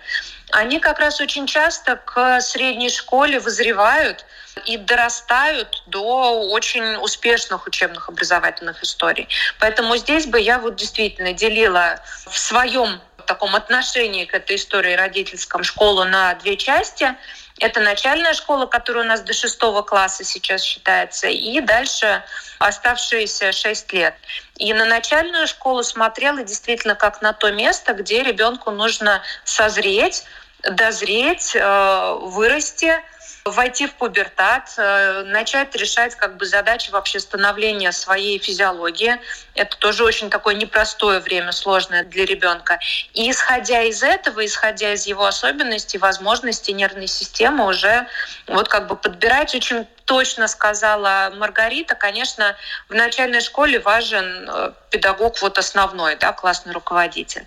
Они 0.53 0.80
как 0.80 0.98
раз 0.98 1.22
очень 1.22 1.46
часто 1.46 1.98
к 1.98 2.41
средней 2.41 2.89
школе 2.89 3.39
вызревают 3.39 4.25
и 4.65 4.77
дорастают 4.77 5.84
до 5.86 6.50
очень 6.50 6.96
успешных 6.96 7.68
учебных 7.68 8.10
образовательных 8.10 8.82
историй. 8.82 9.30
Поэтому 9.60 9.96
здесь 9.98 10.25
бы 10.25 10.39
я 10.39 10.58
вот 10.58 10.77
действительно 10.77 11.34
делила 11.34 12.00
в 12.27 12.36
своем 12.39 13.00
таком 13.32 13.56
отношении 13.56 14.26
к 14.26 14.34
этой 14.34 14.58
истории 14.58 14.94
родительском 14.94 15.64
школу 15.64 16.04
на 16.04 16.34
две 16.36 16.58
части– 16.58 17.16
это 17.62 17.80
начальная 17.80 18.34
школа, 18.34 18.66
которая 18.66 19.04
у 19.04 19.08
нас 19.08 19.22
до 19.22 19.34
шестого 19.34 19.84
класса 19.84 20.24
сейчас 20.24 20.64
считается, 20.64 21.28
и 21.28 21.62
дальше 21.62 22.24
оставшиеся 22.60 23.52
шесть 23.52 23.94
лет. 23.94 24.16
И 24.58 24.74
на 24.74 24.84
начальную 24.84 25.48
школу 25.48 25.84
смотрела 25.84 26.44
действительно 26.44 26.96
как 26.96 27.22
на 27.22 27.34
то 27.34 27.52
место, 27.52 27.94
где 27.94 28.24
ребенку 28.24 28.72
нужно 28.72 29.22
созреть, 29.46 30.24
дозреть, 30.64 31.56
э, 31.56 32.18
вырасти, 32.22 33.00
войти 33.45 33.88
в 33.88 33.93
пубертат, 33.95 34.74
э, 34.77 35.24
начать 35.24 35.75
решать 35.75 36.15
как 36.15 36.38
бы 36.38 36.45
задачи 36.45 36.91
вообще 36.91 37.19
становления 37.19 37.91
своей 37.91 38.39
физиологии. 38.39 39.19
Это 39.55 39.77
тоже 39.77 40.03
очень 40.03 40.29
такое 40.29 40.55
непростое 40.55 41.19
время, 41.19 41.51
сложное 41.51 42.03
для 42.03 42.25
ребенка. 42.25 42.79
И 43.13 43.29
исходя 43.31 43.81
из 43.83 44.03
этого, 44.03 44.45
исходя 44.45 44.93
из 44.93 45.07
его 45.07 45.25
особенностей, 45.25 45.98
возможностей 45.98 46.74
нервной 46.74 47.07
системы, 47.07 47.65
уже 47.67 48.07
вот 48.48 48.67
как 48.67 48.88
бы 48.88 48.95
подбирать 48.95 49.55
очень 49.55 49.88
точно 50.05 50.48
сказала 50.48 51.31
Маргарита, 51.38 51.95
конечно, 51.95 52.55
в 52.89 52.93
начальной 52.93 53.39
школе 53.39 53.79
важен 53.79 54.50
э, 54.50 54.71
педагог 54.89 55.41
вот 55.41 55.57
основной, 55.57 56.15
да, 56.17 56.33
классный 56.33 56.74
руководитель. 56.74 57.45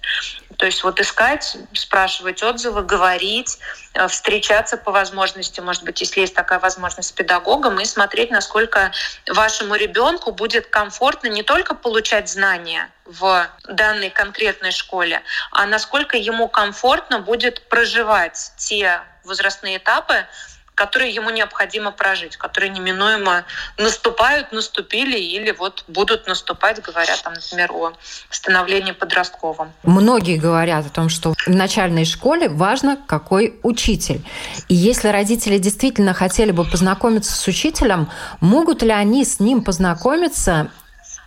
То 0.64 0.68
есть 0.68 0.82
вот 0.82 0.98
искать, 0.98 1.58
спрашивать 1.74 2.42
отзывы, 2.42 2.80
говорить, 2.84 3.58
э, 3.92 4.08
встречаться 4.08 4.78
по 4.78 4.92
возможности, 4.92 5.60
может 5.60 5.82
быть, 5.82 6.00
если 6.00 6.20
есть 6.20 6.34
такая 6.34 6.58
возможность 6.58 7.10
с 7.10 7.12
педагогом, 7.12 7.78
и 7.80 7.84
смотреть, 7.84 8.30
насколько 8.30 8.90
вашему 9.28 9.74
ребенку 9.74 10.32
будет 10.32 10.66
комфортно 10.68 11.26
не 11.26 11.42
только 11.42 11.74
получать 11.74 12.30
знания 12.30 12.90
в 13.04 13.46
данной 13.68 14.08
конкретной 14.08 14.70
школе, 14.70 15.22
а 15.50 15.66
насколько 15.66 16.16
ему 16.16 16.48
комфортно 16.48 17.18
будет 17.18 17.68
проживать 17.68 18.52
те 18.56 19.02
возрастные 19.22 19.76
этапы, 19.76 20.26
которые 20.74 21.14
ему 21.14 21.30
необходимо 21.30 21.92
прожить, 21.92 22.36
которые 22.36 22.70
неминуемо 22.70 23.44
наступают, 23.78 24.52
наступили 24.52 25.18
или 25.18 25.52
вот 25.52 25.84
будут 25.88 26.26
наступать, 26.26 26.82
говоря 26.82 27.16
там, 27.22 27.34
например, 27.34 27.72
о 27.72 27.92
становлении 28.30 28.92
подростковом. 28.92 29.72
Многие 29.82 30.36
говорят 30.36 30.86
о 30.86 30.90
том, 30.90 31.08
что 31.08 31.34
в 31.46 31.48
начальной 31.48 32.04
школе 32.04 32.48
важно, 32.48 32.98
какой 33.06 33.58
учитель. 33.62 34.20
И 34.68 34.74
если 34.74 35.08
родители 35.08 35.58
действительно 35.58 36.14
хотели 36.14 36.50
бы 36.50 36.64
познакомиться 36.64 37.32
с 37.32 37.46
учителем, 37.46 38.10
могут 38.40 38.82
ли 38.82 38.90
они 38.90 39.24
с 39.24 39.40
ним 39.40 39.62
познакомиться 39.62 40.70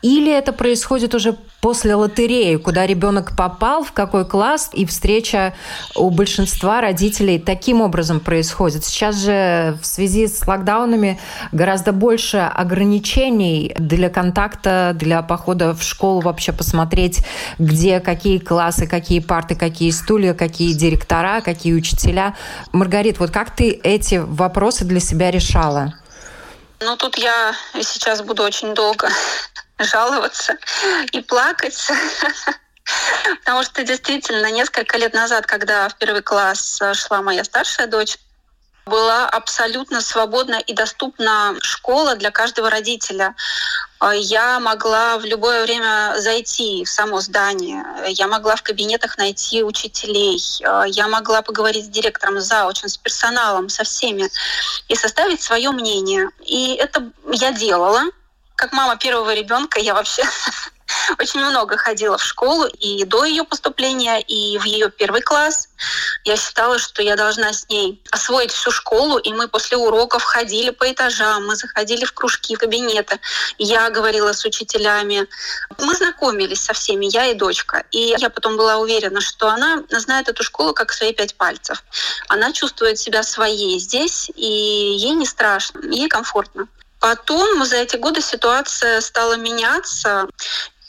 или 0.01 0.31
это 0.31 0.53
происходит 0.53 1.15
уже 1.15 1.35
после 1.61 1.95
лотереи, 1.95 2.55
куда 2.55 2.85
ребенок 2.85 3.35
попал, 3.35 3.83
в 3.83 3.91
какой 3.91 4.25
класс, 4.25 4.69
и 4.73 4.85
встреча 4.85 5.53
у 5.95 6.09
большинства 6.09 6.81
родителей 6.81 7.39
таким 7.39 7.81
образом 7.81 8.19
происходит. 8.19 8.85
Сейчас 8.85 9.15
же 9.17 9.77
в 9.81 9.85
связи 9.85 10.27
с 10.27 10.45
локдаунами 10.47 11.19
гораздо 11.51 11.91
больше 11.91 12.37
ограничений 12.37 13.73
для 13.77 14.09
контакта, 14.09 14.91
для 14.95 15.21
похода 15.21 15.73
в 15.73 15.81
школу, 15.81 16.21
вообще 16.21 16.53
посмотреть, 16.53 17.25
где 17.57 17.99
какие 17.99 18.37
классы, 18.37 18.87
какие 18.87 19.19
парты, 19.19 19.55
какие 19.55 19.91
стулья, 19.91 20.33
какие 20.33 20.73
директора, 20.73 21.41
какие 21.41 21.73
учителя. 21.73 22.35
Маргарит, 22.71 23.19
вот 23.19 23.31
как 23.31 23.55
ты 23.55 23.71
эти 23.71 24.15
вопросы 24.15 24.85
для 24.85 24.99
себя 24.99 25.31
решала? 25.31 25.93
Ну, 26.79 26.95
тут 26.95 27.17
я 27.17 27.53
сейчас 27.81 28.21
буду 28.21 28.43
очень 28.43 28.75
долго 28.75 29.09
жаловаться 29.79 30.57
и 31.11 31.21
плакать. 31.21 31.87
Потому 33.39 33.63
что 33.63 33.83
действительно 33.83 34.49
несколько 34.51 34.97
лет 34.97 35.13
назад, 35.13 35.45
когда 35.45 35.89
в 35.89 35.95
первый 35.95 36.21
класс 36.21 36.79
шла 36.93 37.21
моя 37.21 37.43
старшая 37.43 37.87
дочь, 37.87 38.17
была 38.85 39.27
абсолютно 39.27 39.99
свободна 39.99 40.55
и 40.55 40.73
доступна 40.73 41.55
школа 41.59 42.15
для 42.15 42.31
каждого 42.31 42.69
родителя. 42.69 43.35
Я 44.13 44.61
могла 44.61 45.17
в 45.17 45.25
любое 45.25 45.63
время 45.63 46.13
зайти 46.17 46.85
в 46.85 46.89
само 46.89 47.19
здание, 47.19 47.83
я 48.07 48.27
могла 48.27 48.55
в 48.55 48.61
кабинетах 48.61 49.17
найти 49.17 49.61
учителей, 49.63 50.41
я 50.87 51.07
могла 51.09 51.41
поговорить 51.41 51.85
с 51.85 51.89
директором 51.89 52.39
заочно, 52.39 52.87
с 52.87 52.95
персоналом, 52.95 53.67
со 53.67 53.83
всеми 53.83 54.29
и 54.87 54.95
составить 54.95 55.41
свое 55.41 55.71
мнение. 55.71 56.29
И 56.45 56.75
это 56.75 57.11
я 57.33 57.51
делала 57.51 58.03
как 58.57 58.73
мама 58.73 58.97
первого 58.97 59.33
ребенка 59.35 59.79
я 59.79 59.93
вообще 59.93 60.23
очень 61.19 61.39
много 61.41 61.77
ходила 61.77 62.17
в 62.17 62.23
школу 62.23 62.65
и 62.65 63.03
до 63.05 63.23
ее 63.23 63.43
поступления, 63.43 64.19
и 64.19 64.57
в 64.57 64.63
ее 64.63 64.89
первый 64.89 65.21
класс. 65.21 65.69
Я 66.23 66.35
считала, 66.37 66.79
что 66.79 67.03
я 67.03 67.15
должна 67.15 67.53
с 67.53 67.69
ней 67.69 68.01
освоить 68.11 68.51
всю 68.51 68.71
школу, 68.71 69.19
и 69.19 69.31
мы 69.31 69.47
после 69.47 69.77
уроков 69.77 70.23
ходили 70.23 70.71
по 70.71 70.91
этажам, 70.91 71.45
мы 71.45 71.55
заходили 71.55 72.03
в 72.03 72.13
кружки, 72.13 72.55
в 72.55 72.59
кабинеты. 72.59 73.19
Я 73.59 73.91
говорила 73.91 74.33
с 74.33 74.43
учителями. 74.43 75.27
Мы 75.77 75.93
знакомились 75.93 76.63
со 76.63 76.73
всеми, 76.73 77.05
я 77.05 77.27
и 77.27 77.35
дочка. 77.35 77.83
И 77.91 78.15
я 78.17 78.31
потом 78.31 78.57
была 78.57 78.77
уверена, 78.77 79.21
что 79.21 79.49
она 79.49 79.83
знает 79.91 80.29
эту 80.29 80.43
школу 80.43 80.73
как 80.73 80.91
свои 80.91 81.13
пять 81.13 81.35
пальцев. 81.35 81.83
Она 82.27 82.51
чувствует 82.53 82.97
себя 82.97 83.21
своей 83.21 83.79
здесь, 83.79 84.31
и 84.35 84.45
ей 84.97 85.11
не 85.11 85.27
страшно, 85.27 85.79
ей 85.91 86.09
комфортно. 86.09 86.67
Потом 86.99 87.63
за 87.65 87.77
эти 87.77 87.95
годы 87.95 88.21
ситуация 88.21 89.01
стала 89.01 89.37
меняться 89.37 90.27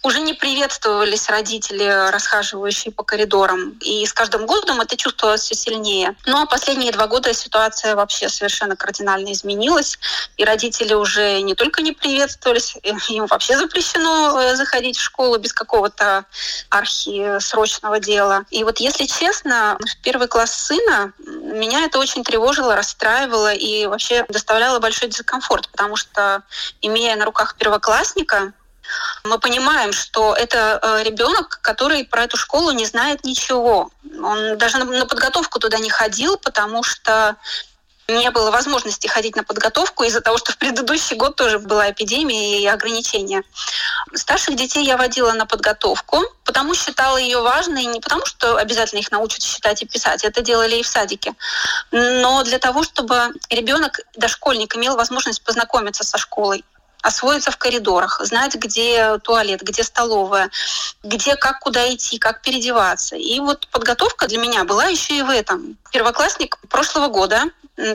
уже 0.02 0.20
не 0.20 0.32
приветствовались 0.32 1.28
родители, 1.28 2.10
расхаживающие 2.10 2.92
по 2.92 3.02
коридорам. 3.02 3.76
И 3.80 4.06
с 4.06 4.12
каждым 4.12 4.46
годом 4.46 4.80
это 4.80 4.96
чувствовалось 4.96 5.42
все 5.42 5.54
сильнее. 5.54 6.14
Ну 6.26 6.40
а 6.40 6.46
последние 6.46 6.92
два 6.92 7.08
года 7.08 7.34
ситуация 7.34 7.96
вообще 7.96 8.28
совершенно 8.28 8.76
кардинально 8.76 9.32
изменилась. 9.32 9.98
И 10.36 10.44
родители 10.44 10.94
уже 10.94 11.40
не 11.40 11.54
только 11.54 11.82
не 11.82 11.92
приветствовались, 11.92 12.76
им 13.08 13.26
вообще 13.26 13.58
запрещено 13.58 14.40
э, 14.40 14.56
заходить 14.56 14.96
в 14.96 15.02
школу 15.02 15.38
без 15.38 15.52
какого-то 15.52 16.24
архисрочного 16.70 17.98
дела. 17.98 18.44
И 18.50 18.62
вот 18.62 18.78
если 18.78 19.06
честно, 19.06 19.78
в 19.80 20.02
первый 20.02 20.28
класс 20.28 20.52
сына 20.52 21.12
меня 21.18 21.84
это 21.84 21.98
очень 21.98 22.22
тревожило, 22.22 22.76
расстраивало 22.76 23.52
и 23.52 23.86
вообще 23.86 24.24
доставляло 24.28 24.78
большой 24.78 25.08
дискомфорт, 25.08 25.68
потому 25.70 25.96
что, 25.96 26.42
имея 26.80 27.16
на 27.16 27.24
руках 27.24 27.56
первоклассника, 27.56 28.52
мы 29.24 29.38
понимаем, 29.38 29.92
что 29.92 30.34
это 30.34 30.78
э, 30.82 31.02
ребенок, 31.02 31.60
который 31.62 32.04
про 32.04 32.24
эту 32.24 32.36
школу 32.36 32.70
не 32.70 32.86
знает 32.86 33.24
ничего. 33.24 33.90
Он 34.22 34.58
даже 34.58 34.78
на 34.78 35.06
подготовку 35.06 35.58
туда 35.58 35.78
не 35.78 35.90
ходил, 35.90 36.36
потому 36.38 36.82
что 36.82 37.36
не 38.08 38.30
было 38.30 38.50
возможности 38.50 39.06
ходить 39.06 39.36
на 39.36 39.44
подготовку 39.44 40.04
из-за 40.04 40.20
того, 40.20 40.38
что 40.38 40.52
в 40.52 40.56
предыдущий 40.56 41.14
год 41.14 41.36
тоже 41.36 41.58
была 41.58 41.90
эпидемия 41.90 42.60
и 42.60 42.66
ограничения. 42.66 43.42
Старших 44.14 44.56
детей 44.56 44.84
я 44.84 44.96
водила 44.96 45.32
на 45.32 45.44
подготовку, 45.44 46.24
потому 46.44 46.74
считала 46.74 47.18
ее 47.18 47.42
важной, 47.42 47.84
не 47.84 48.00
потому 48.00 48.24
что 48.24 48.56
обязательно 48.56 49.00
их 49.00 49.12
научат 49.12 49.42
считать 49.42 49.82
и 49.82 49.86
писать, 49.86 50.24
это 50.24 50.40
делали 50.40 50.76
и 50.76 50.82
в 50.82 50.86
садике, 50.86 51.34
но 51.90 52.42
для 52.44 52.58
того, 52.58 52.82
чтобы 52.82 53.34
ребенок, 53.50 54.00
дошкольник, 54.16 54.74
имел 54.76 54.96
возможность 54.96 55.42
познакомиться 55.42 56.02
со 56.02 56.16
школой, 56.16 56.64
освоиться 57.02 57.50
в 57.50 57.56
коридорах, 57.56 58.20
знать, 58.24 58.54
где 58.54 59.18
туалет, 59.18 59.62
где 59.62 59.82
столовая, 59.82 60.50
где 61.02 61.36
как 61.36 61.60
куда 61.60 61.92
идти, 61.94 62.18
как 62.18 62.42
переодеваться. 62.42 63.16
И 63.16 63.38
вот 63.40 63.68
подготовка 63.68 64.26
для 64.26 64.38
меня 64.38 64.64
была 64.64 64.86
еще 64.86 65.18
и 65.18 65.22
в 65.22 65.30
этом. 65.30 65.76
Первоклассник 65.90 66.58
прошлого 66.68 67.08
года 67.08 67.44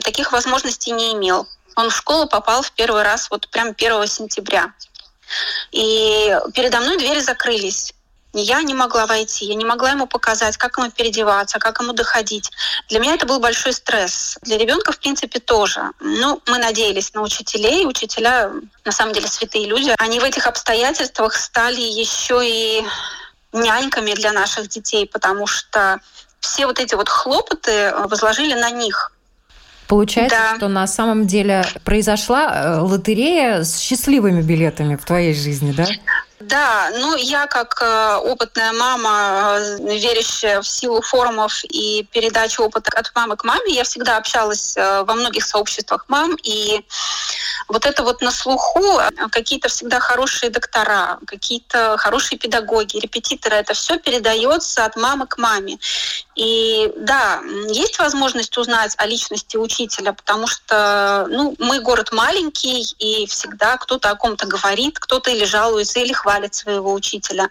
таких 0.02 0.32
возможностей 0.32 0.92
не 0.92 1.12
имел. 1.12 1.46
Он 1.76 1.90
в 1.90 1.96
школу 1.96 2.26
попал 2.26 2.62
в 2.62 2.72
первый 2.72 3.02
раз 3.02 3.30
вот 3.30 3.48
прям 3.48 3.68
1 3.68 4.06
сентября. 4.06 4.72
И 5.72 6.36
передо 6.54 6.80
мной 6.80 6.98
двери 6.98 7.20
закрылись. 7.20 7.93
Я 8.36 8.62
не 8.62 8.74
могла 8.74 9.06
войти, 9.06 9.44
я 9.46 9.54
не 9.54 9.64
могла 9.64 9.92
ему 9.92 10.08
показать, 10.08 10.56
как 10.56 10.76
ему 10.76 10.90
переодеваться, 10.90 11.60
как 11.60 11.80
ему 11.80 11.92
доходить. 11.92 12.50
Для 12.88 12.98
меня 12.98 13.14
это 13.14 13.26
был 13.26 13.38
большой 13.38 13.72
стресс. 13.72 14.38
Для 14.42 14.58
ребенка, 14.58 14.90
в 14.90 14.98
принципе, 14.98 15.38
тоже. 15.38 15.90
Ну, 16.00 16.42
мы 16.46 16.58
надеялись 16.58 17.14
на 17.14 17.22
учителей. 17.22 17.86
Учителя, 17.86 18.50
на 18.84 18.90
самом 18.90 19.14
деле, 19.14 19.28
святые 19.28 19.66
люди. 19.66 19.94
Они 19.98 20.18
в 20.18 20.24
этих 20.24 20.48
обстоятельствах 20.48 21.34
стали 21.34 21.80
еще 21.80 22.40
и 22.44 22.84
няньками 23.52 24.14
для 24.14 24.32
наших 24.32 24.68
детей, 24.68 25.06
потому 25.06 25.46
что 25.46 26.00
все 26.40 26.66
вот 26.66 26.80
эти 26.80 26.96
вот 26.96 27.08
хлопоты 27.08 27.94
возложили 27.96 28.54
на 28.54 28.70
них. 28.70 29.12
Получается, 29.86 30.36
да. 30.36 30.56
что 30.56 30.68
на 30.68 30.86
самом 30.86 31.26
деле 31.26 31.64
произошла 31.84 32.52
э, 32.52 32.80
лотерея 32.80 33.62
с 33.62 33.78
счастливыми 33.78 34.42
билетами 34.42 34.96
в 34.96 35.04
твоей 35.04 35.34
жизни, 35.34 35.72
да? 35.72 35.86
Да, 36.48 36.90
ну 36.98 37.16
я 37.16 37.46
как 37.46 37.80
э, 37.80 38.16
опытная 38.16 38.72
мама, 38.72 39.56
э, 39.58 39.78
верящая 39.98 40.60
в 40.60 40.68
силу 40.68 41.00
форумов 41.00 41.64
и 41.64 42.06
передачи 42.12 42.60
опыта 42.60 42.90
от 42.94 43.10
мамы 43.14 43.36
к 43.36 43.44
маме, 43.44 43.72
я 43.72 43.84
всегда 43.84 44.18
общалась 44.18 44.76
э, 44.76 45.04
во 45.04 45.14
многих 45.14 45.44
сообществах 45.46 46.04
мам, 46.08 46.36
и 46.42 46.84
вот 47.68 47.86
это 47.86 48.02
вот 48.02 48.20
на 48.20 48.30
слуху 48.30 48.98
э, 48.98 49.10
какие-то 49.30 49.68
всегда 49.68 50.00
хорошие 50.00 50.50
доктора, 50.50 51.18
какие-то 51.26 51.96
хорошие 51.96 52.38
педагоги, 52.38 52.98
репетиторы, 52.98 53.56
это 53.56 53.72
все 53.72 53.98
передается 53.98 54.84
от 54.84 54.96
мамы 54.96 55.26
к 55.26 55.38
маме. 55.38 55.78
И 56.34 56.92
да, 56.98 57.40
есть 57.68 57.98
возможность 57.98 58.58
узнать 58.58 58.94
о 58.98 59.06
личности 59.06 59.56
учителя, 59.56 60.12
потому 60.12 60.46
что 60.46 61.26
ну, 61.30 61.54
мы 61.58 61.80
город 61.80 62.12
маленький, 62.12 62.82
и 62.98 63.26
всегда 63.26 63.78
кто-то 63.78 64.10
о 64.10 64.16
ком-то 64.16 64.46
говорит, 64.46 64.98
кто-то 64.98 65.30
или 65.30 65.44
жалуется, 65.44 66.00
или 66.00 66.12
хвалит 66.12 66.33
своего 66.54 66.92
учителя. 66.92 67.50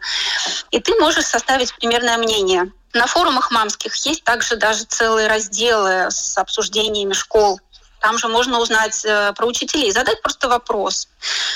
И 0.71 0.79
ты 0.79 0.95
можешь 0.99 1.25
составить 1.25 1.73
примерное 1.75 2.17
мнение. 2.17 2.71
На 2.93 3.07
форумах 3.07 3.51
мамских 3.51 3.95
есть 4.05 4.23
также 4.23 4.55
даже 4.55 4.83
целые 4.83 5.27
разделы 5.27 6.11
с 6.11 6.37
обсуждениями 6.37 7.13
школ 7.13 7.59
там 8.03 8.17
же 8.17 8.27
можно 8.27 8.60
узнать 8.60 9.05
э, 9.05 9.31
про 9.31 9.48
учителей, 9.48 9.89
задать 9.91 10.22
просто 10.22 10.50
вопрос. 10.50 11.07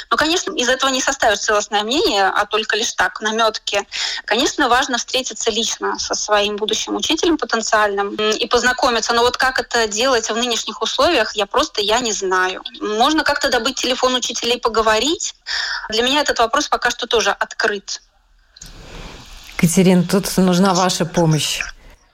Но, 0.10 0.16
конечно, 0.16 0.54
из 0.54 0.70
этого 0.70 0.90
не 0.90 1.02
составишь 1.02 1.40
целостное 1.40 1.84
мнение, 1.84 2.26
а 2.26 2.46
только 2.46 2.78
лишь 2.78 2.94
так, 2.94 3.20
наметки. 3.20 3.86
Конечно, 4.24 4.70
важно 4.70 4.98
встретиться 4.98 5.52
лично 5.52 6.00
со 6.00 6.16
своим 6.16 6.56
будущим 6.56 6.96
учителем 6.96 7.38
потенциальным 7.38 8.16
и 8.16 8.48
познакомиться. 8.48 9.14
Но 9.14 9.24
вот 9.24 9.36
как 9.36 9.60
это 9.60 9.90
делать 9.90 10.30
в 10.30 10.38
нынешних 10.38 10.82
условиях, 10.82 11.36
я 11.36 11.46
просто 11.48 11.82
я 11.82 12.00
не 12.00 12.14
знаю. 12.14 12.64
Можно 12.80 13.26
как-то 13.26 13.50
добыть 13.50 13.76
телефон 13.76 14.16
учителей, 14.16 14.58
поговорить. 14.58 15.36
Для 15.90 16.02
меня 16.02 16.22
этот 16.22 16.40
вопрос 16.40 16.70
пока 16.70 16.92
что 16.92 17.08
тоже 17.08 17.32
открыт. 17.32 18.02
Катерин, 19.58 20.08
тут 20.08 20.38
нужна 20.38 20.74
ваша 20.74 21.06
помощь. 21.06 21.62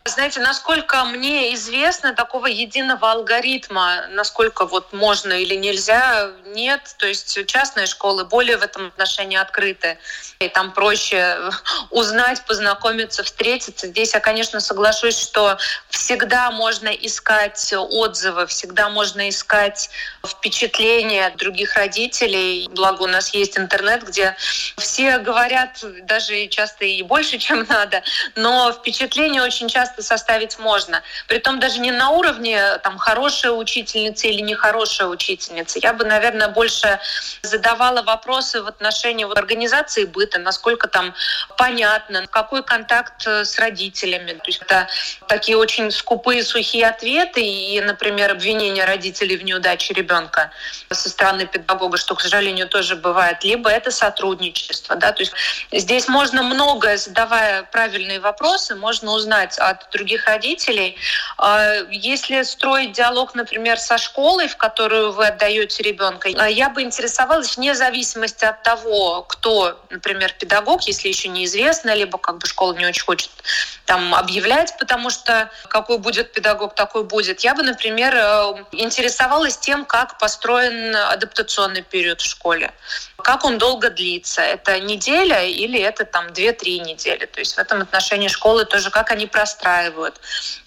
Знаете, 0.06 0.42
насколько 0.42 1.06
мне 1.06 1.54
известно, 1.54 2.14
такого 2.14 2.48
единого 2.48 3.10
алгоритма, 3.10 4.08
насколько 4.10 4.66
вот 4.66 4.92
можно 4.92 5.32
или 5.32 5.56
нельзя, 5.56 6.30
нет. 6.48 6.94
То 6.98 7.08
есть 7.08 7.46
частные 7.48 7.86
школы 7.86 8.26
более 8.26 8.58
в 8.58 8.64
этом 8.64 8.88
отношении 8.88 9.38
открыты. 9.38 9.98
И 10.40 10.50
там 10.50 10.74
проще 10.74 11.38
узнать, 11.90 12.44
познакомиться, 12.46 13.24
встретиться. 13.24 13.88
Здесь 13.88 14.14
я, 14.14 14.20
конечно, 14.20 14.60
соглашусь, 14.60 15.18
что 15.18 15.58
всегда 15.88 16.52
можно 16.52 16.90
искать 16.90 17.74
отзывы, 17.74 18.46
всегда 18.48 18.90
можно 18.90 19.30
искать 19.30 19.90
впечатления 20.28 21.30
других 21.38 21.76
родителей. 21.76 22.68
Благо 22.72 23.04
у 23.04 23.08
нас 23.08 23.34
есть 23.34 23.58
интернет, 23.58 24.04
где 24.04 24.36
все 24.78 25.18
говорят 25.20 25.82
даже 26.04 26.48
часто 26.48 26.84
и 26.84 27.02
больше, 27.04 27.38
чем 27.44 27.66
надо, 27.70 28.04
но 28.36 28.74
впечатления 28.74 29.42
очень 29.42 29.70
часто 29.70 29.93
часто 29.94 30.04
составить 30.04 30.60
можно. 30.60 31.02
Притом 31.28 31.60
даже 31.60 31.80
не 31.80 31.92
на 31.92 32.10
уровне 32.10 32.78
там 32.84 32.98
хорошая 32.98 33.52
учительница 33.52 34.28
или 34.28 34.42
нехорошая 34.42 35.08
учительница. 35.08 35.80
Я 35.80 35.94
бы, 35.94 36.06
наверное, 36.06 36.48
больше 36.48 37.00
задавала 37.42 38.02
вопросы 38.02 38.62
в 38.62 38.68
отношении 38.68 39.26
вот, 39.26 39.38
организации 39.38 40.06
быта, 40.06 40.40
насколько 40.40 40.88
там 40.88 41.14
понятно, 41.58 42.28
какой 42.28 42.64
контакт 42.64 43.28
э, 43.28 43.46
с 43.46 43.60
родителями. 43.60 44.34
То 44.34 44.48
есть 44.48 44.62
это 44.62 44.88
такие 45.28 45.58
очень 45.58 45.92
скупые, 45.92 46.44
сухие 46.44 46.88
ответы 46.88 47.42
и, 47.42 47.82
например, 47.82 48.32
обвинения 48.32 48.86
родителей 48.86 49.38
в 49.38 49.44
неудаче 49.44 49.94
ребенка 49.94 50.52
со 50.92 51.10
стороны 51.10 51.46
педагога, 51.46 51.98
что, 51.98 52.16
к 52.16 52.22
сожалению, 52.22 52.68
тоже 52.68 52.96
бывает. 52.96 53.44
Либо 53.44 53.70
это 53.70 53.92
сотрудничество. 53.92 54.96
Да? 54.96 55.12
То 55.12 55.22
есть 55.24 55.34
здесь 55.72 56.08
можно 56.08 56.44
многое, 56.44 56.98
задавая 56.98 57.64
правильные 57.64 58.20
вопросы, 58.20 58.76
можно 58.76 59.12
узнать 59.12 59.58
от 59.60 59.83
других 59.92 60.26
родителей. 60.26 60.98
А, 61.38 61.76
если 61.92 62.44
строить 62.44 62.94
диалог, 62.94 63.36
например, 63.36 63.78
со 63.80 63.98
школой, 63.98 64.48
в 64.48 64.58
которую 64.58 65.12
вы 65.12 65.28
отдаете 65.28 65.84
ребенка, 65.84 66.30
а, 66.36 66.50
я 66.50 66.70
бы 66.70 66.82
интересовалась 66.82 67.58
вне 67.58 67.76
зависимости 67.76 68.46
от 68.46 68.64
того, 68.64 69.24
кто, 69.24 69.80
например, 69.90 70.34
педагог, 70.40 70.84
если 70.84 71.08
еще 71.08 71.30
неизвестно, 71.30 71.94
либо 71.94 72.18
как 72.18 72.38
бы 72.38 72.48
школа 72.48 72.74
не 72.74 72.86
очень 72.86 73.04
хочет 73.04 73.30
там 73.86 74.16
объявлять, 74.16 74.74
потому 74.80 75.10
что 75.10 75.52
какой 75.68 75.98
будет 75.98 76.32
педагог, 76.32 76.74
такой 76.76 77.04
будет. 77.04 77.42
Я 77.42 77.54
бы, 77.54 77.64
например, 77.64 78.14
э, 78.16 78.54
интересовалась 78.72 79.58
тем, 79.58 79.86
как 79.86 80.18
построен 80.20 80.96
адаптационный 80.96 81.82
период 81.82 82.22
в 82.22 82.26
школе, 82.26 82.72
как 83.18 83.44
он 83.44 83.58
долго 83.58 83.90
длится. 83.90 84.42
Это 84.42 84.80
неделя 84.80 85.44
или 85.44 85.80
это 85.80 86.06
там 86.06 86.28
2-3 86.28 86.80
недели. 86.80 87.26
То 87.26 87.40
есть 87.40 87.56
в 87.56 87.60
этом 87.60 87.82
отношении 87.82 88.30
школы 88.30 88.66
тоже, 88.66 88.90
как 88.90 89.12
они 89.12 89.26
простраивают 89.28 89.73
устраивают, 89.74 90.20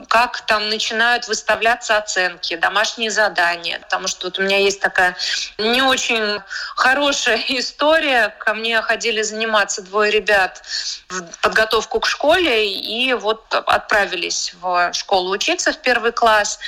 как 0.08 0.40
там 0.46 0.68
начинают 0.68 1.28
выставляться 1.28 1.96
оценки, 1.96 2.56
домашние 2.56 3.10
задания. 3.10 3.78
Потому 3.80 4.08
что 4.08 4.26
вот 4.26 4.38
у 4.38 4.42
меня 4.42 4.58
есть 4.58 4.80
такая 4.80 5.16
не 5.58 5.82
очень 5.82 6.40
хорошая 6.74 7.42
история. 7.48 8.34
Ко 8.38 8.54
мне 8.54 8.80
ходили 8.82 9.22
заниматься 9.22 9.82
двое 9.82 10.10
ребят 10.10 10.62
в 11.08 11.22
подготовку 11.40 12.00
к 12.00 12.06
школе 12.06 12.72
и 12.72 13.14
вот 13.14 13.54
отправились 13.54 14.54
в 14.60 14.92
школу 14.92 15.30
учиться 15.30 15.72
в 15.72 15.78
первый 15.78 16.12
класс. 16.12 16.58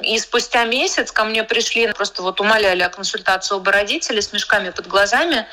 И 0.00 0.18
спустя 0.18 0.64
месяц 0.64 1.12
ко 1.12 1.24
мне 1.24 1.44
пришли, 1.44 1.92
просто 1.92 2.22
вот 2.22 2.40
умоляли 2.40 2.82
о 2.82 2.88
консультации 2.88 3.54
оба 3.54 3.72
родителя 3.72 4.22
с 4.22 4.32
мешками 4.32 4.70
под 4.70 4.86
глазами, 4.86 5.46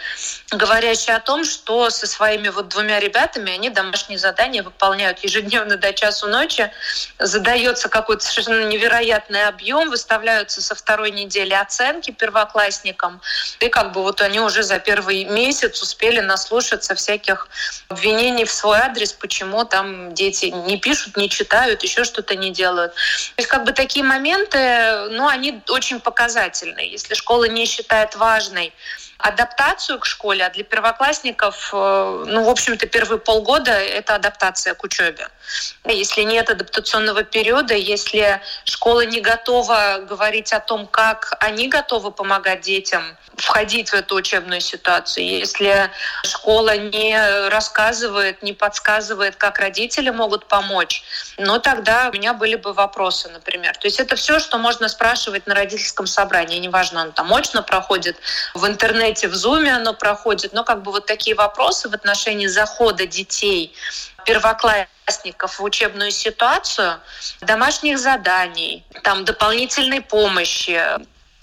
говорящие 0.51 1.15
о 1.15 1.19
том, 1.19 1.43
что 1.43 1.89
со 1.89 2.07
своими 2.07 2.49
вот 2.49 2.67
двумя 2.69 2.99
ребятами 2.99 3.51
они 3.51 3.69
домашние 3.69 4.19
задания 4.19 4.63
выполняют 4.63 5.19
ежедневно 5.19 5.77
до 5.77 5.93
часу 5.93 6.27
ночи, 6.35 6.71
задается 7.19 7.89
какой-то 7.89 8.23
совершенно 8.25 8.65
невероятный 8.67 9.47
объем, 9.47 9.89
выставляются 9.89 10.61
со 10.61 10.75
второй 10.75 11.11
недели 11.11 11.53
оценки 11.53 12.11
первоклассникам, 12.11 13.21
и 13.59 13.69
как 13.69 13.91
бы 13.93 14.01
вот 14.01 14.21
они 14.21 14.39
уже 14.39 14.63
за 14.63 14.79
первый 14.79 15.23
месяц 15.25 15.81
успели 15.81 16.19
наслушаться 16.19 16.93
всяких 16.95 17.47
обвинений 17.89 18.45
в 18.45 18.51
свой 18.51 18.79
адрес, 18.79 19.13
почему 19.13 19.65
там 19.65 20.13
дети 20.13 20.45
не 20.45 20.77
пишут, 20.77 21.17
не 21.17 21.29
читают, 21.29 21.83
еще 21.83 22.03
что-то 22.03 22.35
не 22.35 22.51
делают. 22.51 22.93
То 22.93 23.41
есть 23.41 23.49
как 23.49 23.63
бы 23.63 23.71
такие 23.71 24.03
моменты, 24.05 24.57
ну, 25.11 25.27
они 25.27 25.61
очень 25.69 25.99
показательны. 25.99 26.79
Если 26.79 27.13
школа 27.13 27.45
не 27.45 27.65
считает 27.65 28.15
важной 28.15 28.73
адаптацию 29.25 29.99
к 29.99 30.05
школе, 30.05 30.45
а 30.45 30.51
для 30.51 30.63
первоклассников, 30.63 31.71
э, 31.73 32.23
ну, 32.27 32.43
в 32.43 32.49
общем-то, 32.49 32.85
первые 32.85 33.19
полгода— 33.19 33.71
это 33.71 34.13
адаптация 34.15 34.75
к 34.75 34.83
учебе. 34.83 35.27
Если 35.85 36.21
нет 36.21 36.49
адаптационного 36.49 37.23
периода, 37.23 37.73
если 37.73 38.39
школа 38.65 39.05
не 39.05 39.21
готова 39.21 40.05
говорить 40.07 40.53
о 40.53 40.59
том, 40.59 40.85
как 40.85 41.37
они 41.39 41.67
готовы 41.67 42.11
помогать 42.11 42.61
детям 42.61 43.17
входить 43.35 43.89
в 43.89 43.93
эту 43.93 44.15
учебную 44.15 44.61
ситуацию, 44.61 45.25
если 45.25 45.89
школа 46.23 46.77
не 46.77 47.49
рассказывает, 47.49 48.43
не 48.43 48.53
подсказывает, 48.53 49.35
как 49.35 49.59
родители 49.59 50.09
могут 50.09 50.45
помочь, 50.47 51.03
ну 51.37 51.59
тогда 51.59 52.09
у 52.09 52.13
меня 52.13 52.33
были 52.33 52.55
бы 52.55 52.73
вопросы, 52.73 53.29
например. 53.29 53.75
То 53.77 53.87
есть 53.87 53.99
это 53.99 54.15
все, 54.15 54.39
что 54.39 54.57
можно 54.57 54.87
спрашивать 54.87 55.47
на 55.47 55.55
родительском 55.55 56.07
собрании. 56.07 56.59
Неважно, 56.59 57.01
он 57.01 57.11
там 57.11 57.33
очно 57.33 57.61
проходит, 57.61 58.17
в 58.53 58.65
интернете, 58.65 59.14
в 59.23 59.35
зуме 59.35 59.73
оно 59.73 59.93
проходит, 59.93 60.53
но 60.53 60.63
как 60.63 60.83
бы 60.83 60.91
вот 60.91 61.05
такие 61.05 61.35
вопросы 61.35 61.89
в 61.89 61.93
отношении 61.93 62.47
захода 62.47 63.07
детей 63.07 63.73
первоклассников 64.25 65.59
в 65.59 65.63
учебную 65.63 66.11
ситуацию, 66.11 66.99
домашних 67.41 67.99
заданий, 67.99 68.83
там 69.03 69.23
дополнительной 69.23 70.01
помощи, 70.01 70.81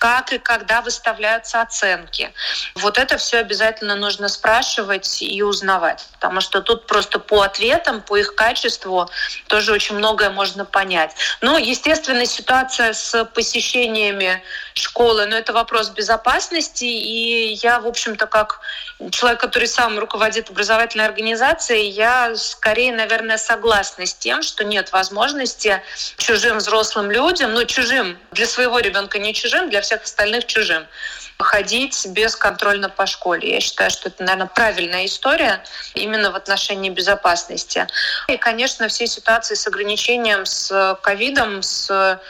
как 0.02 0.32
и 0.32 0.38
когда 0.38 0.80
выставляются 0.80 1.60
оценки. 1.60 2.32
Вот 2.74 2.98
это 2.98 3.18
все 3.18 3.38
обязательно 3.38 3.94
нужно 3.94 4.28
спрашивать 4.28 5.22
и 5.22 5.40
узнавать, 5.44 6.04
потому 6.14 6.40
что 6.40 6.60
тут 6.60 6.88
просто 6.88 7.20
по 7.20 7.42
ответам, 7.42 8.02
по 8.02 8.16
их 8.16 8.34
качеству 8.34 9.08
тоже 9.46 9.70
очень 9.70 9.94
многое 9.94 10.30
можно 10.30 10.64
понять. 10.64 11.14
Ну, 11.40 11.56
естественно, 11.56 12.26
ситуация 12.26 12.94
с 12.94 13.24
посещениями 13.26 14.42
школы, 14.74 15.26
но 15.26 15.36
это 15.36 15.52
вопрос 15.52 15.90
безопасности, 15.90 16.84
и 16.84 17.52
я, 17.62 17.78
в 17.78 17.86
общем-то, 17.86 18.26
как 18.26 18.58
человек, 19.10 19.40
который 19.40 19.68
сам 19.68 19.98
руководит 19.98 20.50
образовательной 20.50 21.04
организацией, 21.04 21.88
я 21.88 22.34
скорее, 22.36 22.92
наверное, 22.92 23.38
согласна 23.38 24.06
с 24.06 24.14
тем, 24.14 24.42
что 24.42 24.64
нет 24.64 24.92
возможности 24.92 25.82
чужим 26.16 26.58
взрослым 26.58 27.10
людям, 27.10 27.52
ну, 27.52 27.64
чужим 27.64 28.18
для 28.32 28.46
своего 28.46 28.78
ребенка 28.78 29.18
не 29.18 29.34
чужим, 29.34 29.70
для 29.70 29.80
всех 29.80 30.02
остальных 30.02 30.46
чужим. 30.46 30.86
Ходить 31.42 32.06
бесконтрольно 32.06 32.88
по 32.88 33.06
школе. 33.06 33.54
Я 33.54 33.60
считаю, 33.60 33.90
что 33.90 34.08
это, 34.08 34.22
наверное, 34.22 34.46
правильная 34.46 35.06
история 35.06 35.62
именно 35.94 36.30
в 36.30 36.36
отношении 36.36 36.90
безопасности. 36.90 37.86
И, 38.28 38.36
конечно, 38.36 38.88
все 38.88 39.06
ситуации 39.06 39.54
с 39.54 39.66
ограничением, 39.66 40.46
с 40.46 40.98
ковидом, 41.02 41.62
с 41.62 42.20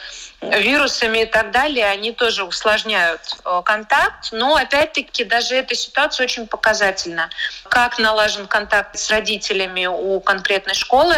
вирусами 0.51 1.19
и 1.19 1.25
так 1.25 1.51
далее, 1.51 1.85
они 1.87 2.11
тоже 2.11 2.43
усложняют 2.43 3.21
э, 3.45 3.61
контакт. 3.63 4.31
Но, 4.31 4.55
опять-таки, 4.55 5.23
даже 5.23 5.55
эта 5.55 5.75
ситуация 5.75 6.25
очень 6.25 6.47
показательна. 6.47 7.29
Как 7.69 7.97
налажен 7.99 8.47
контакт 8.47 8.97
с 8.97 9.09
родителями 9.09 9.85
у 9.85 10.19
конкретной 10.19 10.73
школы, 10.73 11.15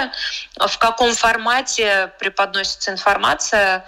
в 0.58 0.77
каком 0.77 1.13
формате 1.13 2.12
преподносится 2.19 2.91
информация, 2.91 3.86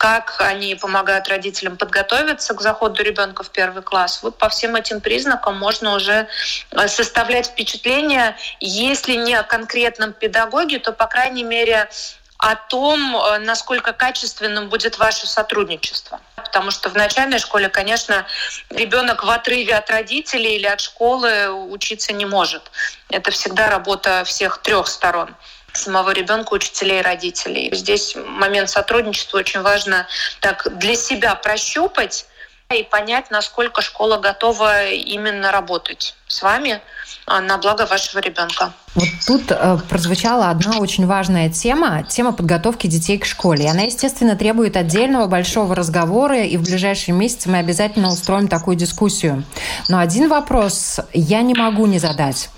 как 0.00 0.36
они 0.38 0.74
помогают 0.76 1.28
родителям 1.28 1.76
подготовиться 1.76 2.54
к 2.54 2.62
заходу 2.62 3.02
ребенка 3.02 3.42
в 3.42 3.50
первый 3.50 3.82
класс. 3.82 4.22
Вот 4.22 4.38
по 4.38 4.48
всем 4.48 4.74
этим 4.74 5.02
признакам 5.02 5.58
можно 5.58 5.94
уже 5.94 6.26
э, 6.70 6.88
составлять 6.88 7.48
впечатление, 7.48 8.34
если 8.60 9.12
не 9.16 9.34
о 9.34 9.42
конкретном 9.42 10.14
педагоге, 10.14 10.78
то, 10.78 10.92
по 10.92 11.06
крайней 11.06 11.44
мере, 11.44 11.90
о 12.38 12.54
том, 12.56 13.14
э, 13.14 13.40
насколько 13.40 13.92
качественным 13.92 14.70
будет 14.70 14.96
ваше 14.96 15.26
сотрудничество. 15.26 16.18
Потому 16.36 16.70
что 16.70 16.88
в 16.88 16.94
начальной 16.94 17.38
школе, 17.38 17.68
конечно, 17.68 18.26
ребенок 18.70 19.22
в 19.22 19.28
отрыве 19.28 19.74
от 19.74 19.90
родителей 19.90 20.56
или 20.56 20.66
от 20.66 20.80
школы 20.80 21.50
учиться 21.50 22.14
не 22.14 22.24
может. 22.24 22.62
Это 23.10 23.30
всегда 23.32 23.68
работа 23.68 24.24
всех 24.24 24.62
трех 24.62 24.86
сторон 24.86 25.36
самого 25.80 26.10
ребенка, 26.10 26.54
учителей 26.54 27.00
и 27.00 27.02
родителей. 27.02 27.70
Здесь 27.72 28.16
момент 28.16 28.70
сотрудничества 28.70 29.38
очень 29.38 29.62
важно 29.62 30.06
так 30.40 30.66
для 30.78 30.94
себя 30.94 31.34
прощупать 31.34 32.26
и 32.74 32.84
понять, 32.84 33.30
насколько 33.30 33.82
школа 33.82 34.18
готова 34.18 34.86
именно 34.90 35.50
работать 35.50 36.14
с 36.28 36.42
вами 36.42 36.80
а, 37.26 37.40
на 37.40 37.58
благо 37.58 37.86
вашего 37.86 38.20
ребенка. 38.20 38.72
Вот 38.94 39.08
тут 39.26 39.50
э, 39.50 39.78
прозвучала 39.88 40.50
одна 40.50 40.78
очень 40.78 41.06
важная 41.06 41.48
тема, 41.48 42.04
тема 42.08 42.32
подготовки 42.32 42.86
детей 42.86 43.18
к 43.18 43.24
школе. 43.24 43.64
И 43.64 43.68
она, 43.68 43.82
естественно, 43.82 44.36
требует 44.36 44.76
отдельного 44.76 45.26
большого 45.26 45.74
разговора, 45.74 46.42
и 46.42 46.56
в 46.56 46.62
ближайшие 46.62 47.14
месяцы 47.14 47.48
мы 47.48 47.58
обязательно 47.58 48.08
устроим 48.08 48.48
такую 48.48 48.76
дискуссию. 48.76 49.44
Но 49.88 49.98
один 49.98 50.28
вопрос 50.28 51.00
я 51.12 51.42
не 51.42 51.54
могу 51.54 51.86
не 51.86 51.98
задать. 51.98 52.50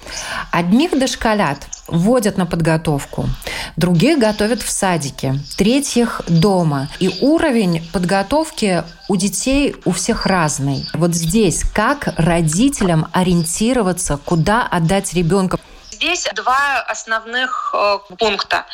Одних 0.50 0.98
дошколят 0.98 1.58
водят 1.92 2.38
на 2.38 2.46
подготовку, 2.46 3.28
других 3.76 4.18
готовят 4.18 4.62
в 4.62 4.70
садике, 4.70 5.34
третьих 5.56 6.22
дома. 6.26 6.88
И 6.98 7.18
уровень 7.20 7.88
подготовки 7.92 8.82
у 9.08 9.16
детей 9.16 9.76
у 9.84 9.92
всех 9.92 10.26
разный. 10.26 10.88
Вот 10.94 11.14
здесь 11.14 11.62
как 11.74 12.08
родителям 12.16 13.08
ориентироваться, 13.12 14.18
куда 14.24 14.66
отдать 14.66 15.12
ребенка? 15.12 15.58
Здесь 15.90 16.26
два 16.34 16.80
основных 16.80 17.72
э, 17.76 17.98
пункта. 18.18 18.66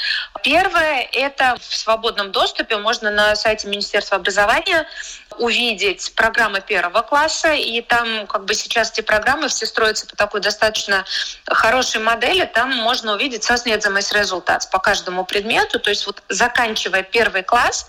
Первое– 0.42 1.06
это 1.12 1.56
в 1.60 1.76
свободном 1.76 2.32
доступе. 2.32 2.78
Можно 2.78 3.10
на 3.10 3.36
сайте 3.36 3.68
Министерства 3.68 4.16
образования 4.16 4.86
увидеть 5.38 6.12
программы 6.14 6.60
первого 6.60 7.02
класса, 7.02 7.52
и 7.52 7.80
там 7.80 8.26
как 8.26 8.44
бы 8.44 8.54
сейчас 8.54 8.92
эти 8.92 9.00
программы 9.00 9.48
все 9.48 9.66
строятся 9.66 10.06
по 10.06 10.16
такой 10.16 10.40
достаточно 10.40 11.04
хорошей 11.46 12.00
модели, 12.00 12.44
там 12.44 12.74
можно 12.76 13.14
увидеть 13.14 13.48
sasniedzamies 13.48 14.14
результат 14.14 14.68
по 14.70 14.78
каждому 14.78 15.24
предмету, 15.24 15.80
то 15.80 15.90
есть 15.90 16.06
вот 16.06 16.22
заканчивая 16.28 17.02
первый 17.02 17.42
класс, 17.42 17.86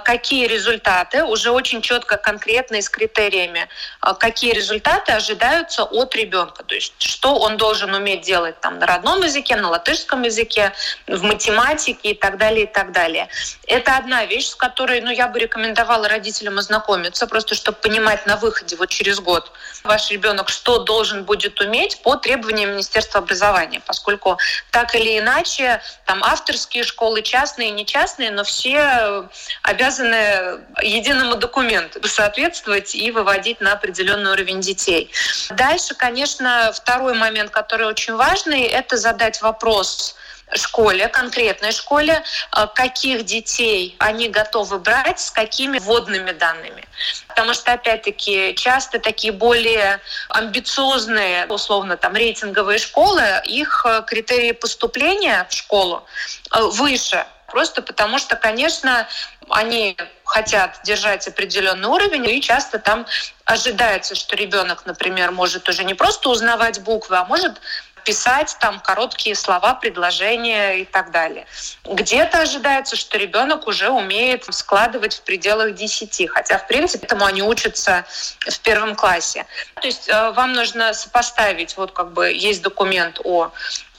какие 0.00 0.46
результаты, 0.46 1.24
уже 1.24 1.50
очень 1.50 1.82
четко, 1.82 2.16
конкретно 2.16 2.76
и 2.76 2.82
с 2.82 2.88
критериями, 2.88 3.68
а, 4.00 4.14
какие 4.14 4.52
результаты 4.52 5.12
ожидаются 5.12 5.84
от 5.84 6.14
ребенка. 6.16 6.64
То 6.64 6.74
есть 6.74 6.94
что 6.98 7.36
он 7.36 7.56
должен 7.56 7.94
уметь 7.94 8.22
делать 8.22 8.58
там, 8.60 8.78
на 8.78 8.86
родном 8.86 9.22
языке, 9.22 9.56
на 9.56 9.68
латышском 9.68 10.22
языке, 10.22 10.72
в 11.06 11.22
математике 11.22 12.12
и 12.12 12.14
так 12.14 12.38
далее, 12.38 12.64
и 12.64 12.66
так 12.66 12.92
далее. 12.92 13.28
Это 13.66 13.96
одна 13.96 14.24
вещь, 14.24 14.48
с 14.48 14.54
которой 14.54 15.00
ну, 15.02 15.10
я 15.10 15.28
бы 15.28 15.38
рекомендовала 15.38 16.08
родителям 16.08 16.58
ознакомиться, 16.58 17.26
просто 17.26 17.54
чтобы 17.54 17.78
понимать 17.78 18.26
на 18.26 18.36
выходе 18.36 18.76
вот 18.76 18.88
через 18.88 19.20
год 19.20 19.52
ваш 19.84 20.10
ребенок, 20.10 20.48
что 20.48 20.78
должен 20.78 21.24
будет 21.24 21.60
уметь 21.60 22.02
по 22.02 22.16
требованиям 22.16 22.70
Министерства 22.70 23.20
образования, 23.20 23.82
поскольку 23.86 24.38
так 24.70 24.94
или 24.94 25.18
иначе 25.18 25.82
там 26.06 26.24
авторские 26.24 26.84
школы, 26.84 27.22
частные 27.22 27.68
и 27.68 27.72
нечастные, 27.72 28.30
но 28.30 28.44
все 28.44 29.28
обязаны 29.62 29.89
обязаны 29.90 30.60
единому 30.82 31.36
документу 31.36 32.00
соответствовать 32.08 32.94
и 32.94 33.10
выводить 33.10 33.60
на 33.60 33.72
определенный 33.72 34.32
уровень 34.32 34.60
детей. 34.60 35.10
Дальше, 35.50 35.94
конечно, 35.94 36.72
второй 36.74 37.14
момент, 37.14 37.50
который 37.50 37.86
очень 37.86 38.14
важный, 38.14 38.62
это 38.62 38.96
задать 38.96 39.42
вопрос 39.42 40.16
школе, 40.56 41.06
конкретной 41.06 41.70
школе, 41.72 42.22
э, 42.56 42.66
каких 42.74 43.24
детей 43.24 43.94
они 43.98 44.28
готовы 44.28 44.78
брать, 44.80 45.20
с 45.20 45.30
какими 45.30 45.78
вводными 45.78 46.32
данными. 46.32 46.84
Потому 47.28 47.54
что, 47.54 47.72
опять-таки, 47.72 48.54
часто 48.56 48.98
такие 48.98 49.32
более 49.32 50.00
амбициозные, 50.28 51.46
условно, 51.46 51.96
там, 51.96 52.14
рейтинговые 52.14 52.78
школы, 52.78 53.22
их 53.44 53.86
э, 53.86 54.02
критерии 54.06 54.52
поступления 54.52 55.46
в 55.48 55.54
школу 55.54 56.04
э, 56.52 56.60
выше, 56.62 57.24
просто 57.50 57.82
потому 57.82 58.18
что, 58.18 58.36
конечно, 58.36 59.08
они 59.48 59.96
хотят 60.24 60.80
держать 60.84 61.26
определенный 61.26 61.88
уровень, 61.88 62.26
и 62.26 62.40
часто 62.40 62.78
там 62.78 63.06
ожидается, 63.44 64.14
что 64.14 64.36
ребенок, 64.36 64.86
например, 64.86 65.32
может 65.32 65.68
уже 65.68 65.84
не 65.84 65.94
просто 65.94 66.28
узнавать 66.30 66.80
буквы, 66.80 67.16
а 67.16 67.24
может 67.24 67.60
писать 68.04 68.56
там 68.60 68.80
короткие 68.80 69.34
слова, 69.34 69.74
предложения 69.74 70.80
и 70.80 70.84
так 70.84 71.10
далее. 71.10 71.46
Где-то 71.84 72.40
ожидается, 72.40 72.96
что 72.96 73.18
ребенок 73.18 73.66
уже 73.66 73.90
умеет 73.90 74.46
складывать 74.50 75.14
в 75.14 75.22
пределах 75.22 75.74
10, 75.74 76.30
хотя, 76.30 76.58
в 76.58 76.66
принципе, 76.66 77.06
этому 77.06 77.24
они 77.24 77.42
учатся 77.42 78.04
в 78.38 78.58
первом 78.60 78.94
классе. 78.94 79.46
То 79.80 79.86
есть 79.86 80.08
э, 80.08 80.30
вам 80.32 80.52
нужно 80.52 80.94
сопоставить, 80.94 81.76
вот 81.76 81.92
как 81.92 82.12
бы 82.12 82.32
есть 82.32 82.62
документ 82.62 83.20
о 83.24 83.52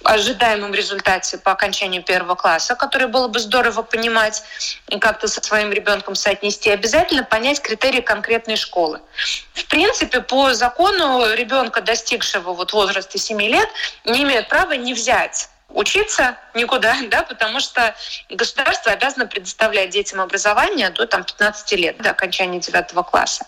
ожидаемом 0.04 0.74
результате 0.74 1.38
по 1.38 1.52
окончанию 1.52 2.04
первого 2.04 2.36
класса, 2.36 2.76
который 2.76 3.08
было 3.08 3.28
бы 3.28 3.40
здорово 3.40 3.82
понимать 3.82 4.44
и 4.88 5.00
как-то 5.00 5.28
со 5.28 5.42
своим 5.42 5.72
ребенком 5.72 6.16
соотнести, 6.16 6.70
обязательно 6.70 7.24
понять 7.24 7.62
критерии 7.62 8.02
конкретной 8.02 8.56
школы. 8.56 9.02
В 9.54 9.66
принципе, 9.68 10.22
по 10.22 10.54
закону 10.54 11.34
ребенка, 11.34 11.82
достигшего 11.82 12.54
вот 12.54 12.74
возраста 12.74 13.18
7 13.18 13.42
лет, 13.42 13.70
не 14.06 14.24
имеет 14.24 14.50
права 14.50 14.74
не 14.74 14.94
взять 14.94 15.50
учиться 15.74 16.38
никуда, 16.54 16.96
да, 17.10 17.24
потому 17.24 17.60
что 17.60 17.96
государство 18.30 18.92
обязано 18.92 19.28
предоставлять 19.28 19.90
детям 19.90 20.22
образование 20.22 20.90
до 20.90 21.06
там, 21.06 21.24
15 21.24 21.72
лет, 21.74 21.98
до 21.98 22.12
окончания 22.12 22.60
9 22.60 23.06
класса. 23.06 23.46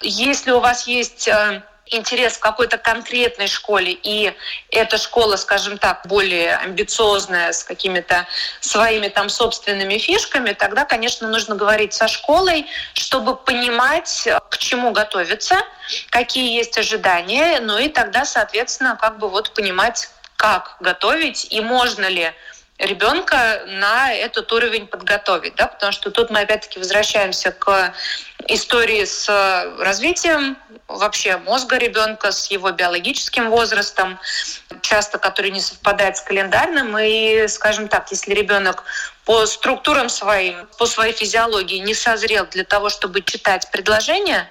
Если 0.00 0.50
у 0.50 0.60
вас 0.60 0.86
есть 0.86 1.28
э, 1.28 1.62
интерес 1.86 2.34
в 2.34 2.40
какой-то 2.40 2.78
конкретной 2.78 3.46
школе, 3.46 3.92
и 3.92 4.34
эта 4.70 4.98
школа, 4.98 5.36
скажем 5.36 5.78
так, 5.78 6.06
более 6.06 6.56
амбициозная, 6.56 7.52
с 7.52 7.62
какими-то 7.64 8.26
своими 8.60 9.08
там 9.08 9.28
собственными 9.28 9.98
фишками, 9.98 10.52
тогда, 10.52 10.84
конечно, 10.84 11.28
нужно 11.28 11.54
говорить 11.54 11.92
со 11.92 12.08
школой, 12.08 12.66
чтобы 12.94 13.36
понимать, 13.36 14.28
к 14.50 14.58
чему 14.58 14.90
готовиться, 14.90 15.56
какие 16.10 16.56
есть 16.56 16.76
ожидания, 16.78 17.60
ну 17.60 17.78
и 17.78 17.88
тогда, 17.88 18.24
соответственно, 18.24 18.98
как 19.00 19.18
бы 19.18 19.28
вот 19.28 19.54
понимать, 19.54 20.08
как 20.36 20.76
готовить 20.80 21.46
и 21.50 21.60
можно 21.60 22.06
ли 22.06 22.32
ребенка 22.78 23.62
на 23.66 24.12
этот 24.12 24.52
уровень 24.52 24.86
подготовить, 24.86 25.54
да, 25.56 25.66
потому 25.66 25.92
что 25.92 26.10
тут 26.10 26.30
мы 26.30 26.40
опять-таки 26.40 26.78
возвращаемся 26.78 27.50
к 27.52 27.94
истории 28.48 29.04
с 29.04 29.28
развитием 29.78 30.56
вообще 30.88 31.36
мозга 31.38 31.78
ребенка, 31.78 32.30
с 32.30 32.50
его 32.50 32.70
биологическим 32.70 33.50
возрастом. 33.50 34.18
часто 34.82 35.18
который 35.18 35.50
не 35.50 35.60
совпадает 35.60 36.16
с 36.16 36.20
календарным. 36.20 36.96
И, 36.98 37.48
скажем 37.48 37.88
так, 37.88 38.10
если 38.10 38.34
ребенок 38.34 38.84
по 39.24 39.46
структурам 39.46 40.08
своим, 40.08 40.68
по 40.78 40.86
своей 40.86 41.12
физиологии 41.12 41.78
не 41.78 41.94
созрел 41.94 42.46
для 42.46 42.62
того, 42.64 42.88
чтобы 42.88 43.22
читать 43.22 43.68
предложения, 43.72 44.48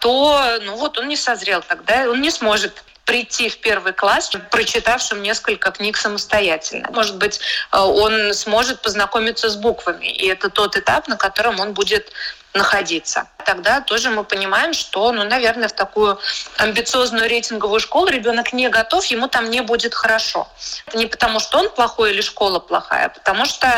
то 0.00 0.58
ну 0.62 0.76
вот 0.76 0.98
он 0.98 1.08
не 1.08 1.16
созрел, 1.16 1.62
тогда 1.62 2.08
он 2.08 2.20
не 2.20 2.30
сможет 2.30 2.82
прийти 3.08 3.48
в 3.48 3.56
первый 3.56 3.94
класс, 3.94 4.30
прочитавшим 4.50 5.22
несколько 5.22 5.70
книг 5.70 5.96
самостоятельно. 5.96 6.90
Может 6.92 7.16
быть, 7.16 7.40
э, 7.72 7.78
он 7.78 8.34
сможет 8.34 8.82
познакомиться 8.82 9.48
с 9.48 9.56
буквами, 9.56 10.06
и 10.06 10.26
это 10.28 10.50
тот 10.50 10.76
этап, 10.76 11.08
на 11.08 11.16
котором 11.16 11.58
он 11.58 11.72
будет 11.72 12.12
находиться. 12.52 13.26
Тогда 13.46 13.80
тоже 13.80 14.10
мы 14.10 14.24
понимаем, 14.24 14.74
что, 14.74 15.10
ну, 15.12 15.24
наверное, 15.24 15.68
в 15.68 15.72
такую 15.72 16.20
амбициозную 16.58 17.30
рейтинговую 17.30 17.80
школу 17.80 18.08
ребенок 18.08 18.52
не 18.52 18.68
готов, 18.68 19.06
ему 19.06 19.26
там 19.28 19.48
не 19.48 19.62
будет 19.62 19.94
хорошо. 19.94 20.46
Не 20.92 21.06
потому, 21.06 21.40
что 21.40 21.60
он 21.60 21.70
плохой 21.70 22.10
или 22.12 22.20
школа 22.20 22.58
плохая, 22.58 23.06
а 23.06 23.08
потому 23.08 23.46
что 23.46 23.68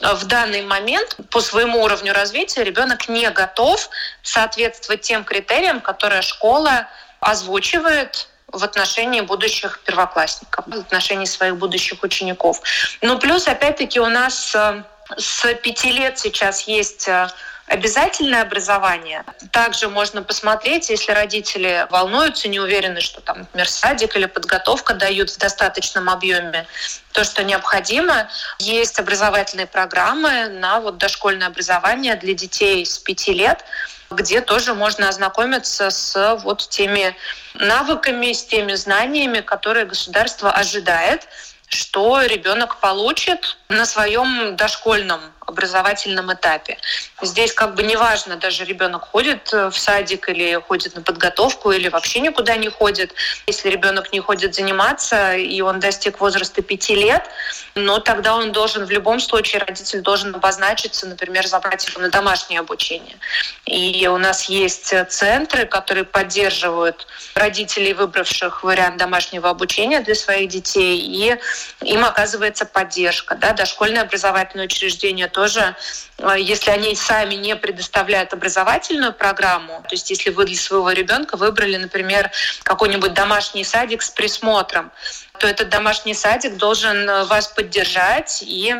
э, 0.00 0.14
в 0.14 0.24
данный 0.26 0.62
момент 0.62 1.16
по 1.30 1.40
своему 1.40 1.84
уровню 1.84 2.12
развития 2.12 2.64
ребенок 2.64 3.08
не 3.08 3.30
готов 3.30 3.88
соответствовать 4.24 5.02
тем 5.02 5.22
критериям, 5.22 5.80
которые 5.80 6.22
школа 6.22 6.88
озвучивает 7.20 8.26
в 8.52 8.64
отношении 8.64 9.20
будущих 9.20 9.80
первоклассников, 9.84 10.64
в 10.66 10.74
отношении 10.74 11.24
своих 11.24 11.56
будущих 11.56 12.02
учеников. 12.02 12.60
Ну, 13.02 13.18
плюс, 13.18 13.46
опять-таки, 13.48 14.00
у 14.00 14.08
нас 14.08 14.54
э, 14.54 14.82
с 15.16 15.54
пяти 15.54 15.90
лет 15.90 16.18
сейчас 16.18 16.62
есть 16.66 17.08
э, 17.08 17.28
обязательное 17.70 18.42
образование. 18.42 19.24
Также 19.52 19.88
можно 19.88 20.22
посмотреть, 20.22 20.90
если 20.90 21.12
родители 21.12 21.86
волнуются, 21.90 22.48
не 22.48 22.58
уверены, 22.58 23.00
что 23.00 23.20
там, 23.20 23.38
например, 23.38 23.68
садик 23.68 24.16
или 24.16 24.26
подготовка 24.26 24.94
дают 24.94 25.30
в 25.30 25.38
достаточном 25.38 26.10
объеме 26.10 26.66
то, 27.12 27.22
что 27.22 27.44
необходимо. 27.44 28.28
Есть 28.58 28.98
образовательные 28.98 29.68
программы 29.68 30.48
на 30.48 30.80
вот 30.80 30.98
дошкольное 30.98 31.46
образование 31.46 32.16
для 32.16 32.34
детей 32.34 32.84
с 32.84 32.98
пяти 32.98 33.32
лет 33.32 33.64
где 34.10 34.40
тоже 34.40 34.74
можно 34.74 35.08
ознакомиться 35.08 35.90
с 35.90 36.40
вот 36.42 36.68
теми 36.68 37.14
навыками, 37.54 38.32
с 38.32 38.44
теми 38.44 38.74
знаниями, 38.74 39.40
которые 39.40 39.86
государство 39.86 40.50
ожидает, 40.50 41.28
что 41.68 42.22
ребенок 42.22 42.80
получит 42.80 43.56
на 43.68 43.86
своем 43.86 44.56
дошкольном 44.56 45.20
образовательном 45.50 46.32
этапе. 46.32 46.78
Здесь 47.22 47.52
как 47.52 47.74
бы 47.74 47.82
неважно, 47.82 48.36
даже 48.36 48.64
ребенок 48.64 49.04
ходит 49.04 49.52
э, 49.52 49.70
в 49.70 49.78
садик 49.78 50.28
или 50.28 50.54
ходит 50.66 50.94
на 50.94 51.02
подготовку 51.02 51.70
или 51.72 51.88
вообще 51.88 52.20
никуда 52.20 52.56
не 52.56 52.68
ходит. 52.68 53.12
Если 53.46 53.68
ребенок 53.68 54.12
не 54.12 54.20
ходит 54.20 54.54
заниматься 54.54 55.34
и 55.34 55.60
он 55.60 55.80
достиг 55.80 56.20
возраста 56.20 56.62
пяти 56.62 56.94
лет, 56.94 57.24
но 57.74 57.98
тогда 57.98 58.36
он 58.36 58.52
должен 58.52 58.84
в 58.84 58.90
любом 58.90 59.20
случае, 59.20 59.62
родитель 59.62 60.00
должен 60.00 60.34
обозначиться, 60.34 61.06
например, 61.06 61.46
забрать 61.46 61.86
его 61.86 62.00
на 62.00 62.10
домашнее 62.10 62.60
обучение. 62.60 63.16
И 63.66 64.06
у 64.08 64.18
нас 64.18 64.44
есть 64.44 64.94
центры, 65.08 65.66
которые 65.66 66.04
поддерживают 66.04 67.06
родителей, 67.34 67.92
выбравших 67.92 68.64
вариант 68.64 68.96
домашнего 68.96 69.50
обучения 69.50 70.00
для 70.00 70.14
своих 70.14 70.48
детей, 70.48 70.98
и 70.98 71.38
им 71.84 72.04
оказывается 72.04 72.64
поддержка. 72.66 73.34
Да? 73.34 73.52
Дошкольное 73.52 74.02
образовательное 74.02 74.66
учреждение 74.66 75.28
тоже, 75.40 75.74
э, 76.18 76.34
если 76.38 76.70
они 76.70 76.94
сами 76.94 77.34
не 77.34 77.56
предоставляют 77.56 78.34
образовательную 78.34 79.14
программу, 79.14 79.82
то 79.88 79.94
есть 79.94 80.10
если 80.10 80.28
вы 80.28 80.44
для 80.44 80.56
своего 80.56 80.90
ребенка 80.90 81.38
выбрали, 81.38 81.78
например, 81.78 82.30
какой-нибудь 82.62 83.14
домашний 83.14 83.64
садик 83.64 84.02
с 84.02 84.10
присмотром, 84.10 84.92
то 85.38 85.46
этот 85.46 85.70
домашний 85.70 86.12
садик 86.12 86.58
должен 86.58 87.08
э, 87.08 87.24
вас 87.24 87.48
поддержать 87.48 88.44
и 88.46 88.74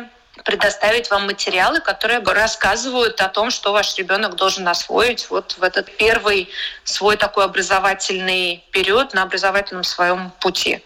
предоставить 0.45 1.09
вам 1.09 1.25
материалы, 1.25 1.79
которые 1.79 2.19
рассказывают 2.19 3.19
о 3.21 3.27
том, 3.27 3.49
что 3.49 3.73
ваш 3.73 3.97
ребенок 3.97 4.35
должен 4.35 4.67
освоить 4.67 5.31
вот 5.31 5.55
в 5.57 5.63
этот 5.63 5.97
первый 5.97 6.47
свой 6.83 7.17
такой 7.17 7.45
образовательный 7.45 8.63
период 8.69 9.15
на 9.15 9.23
образовательном 9.23 9.83
своем 9.83 10.31
пути. 10.39 10.83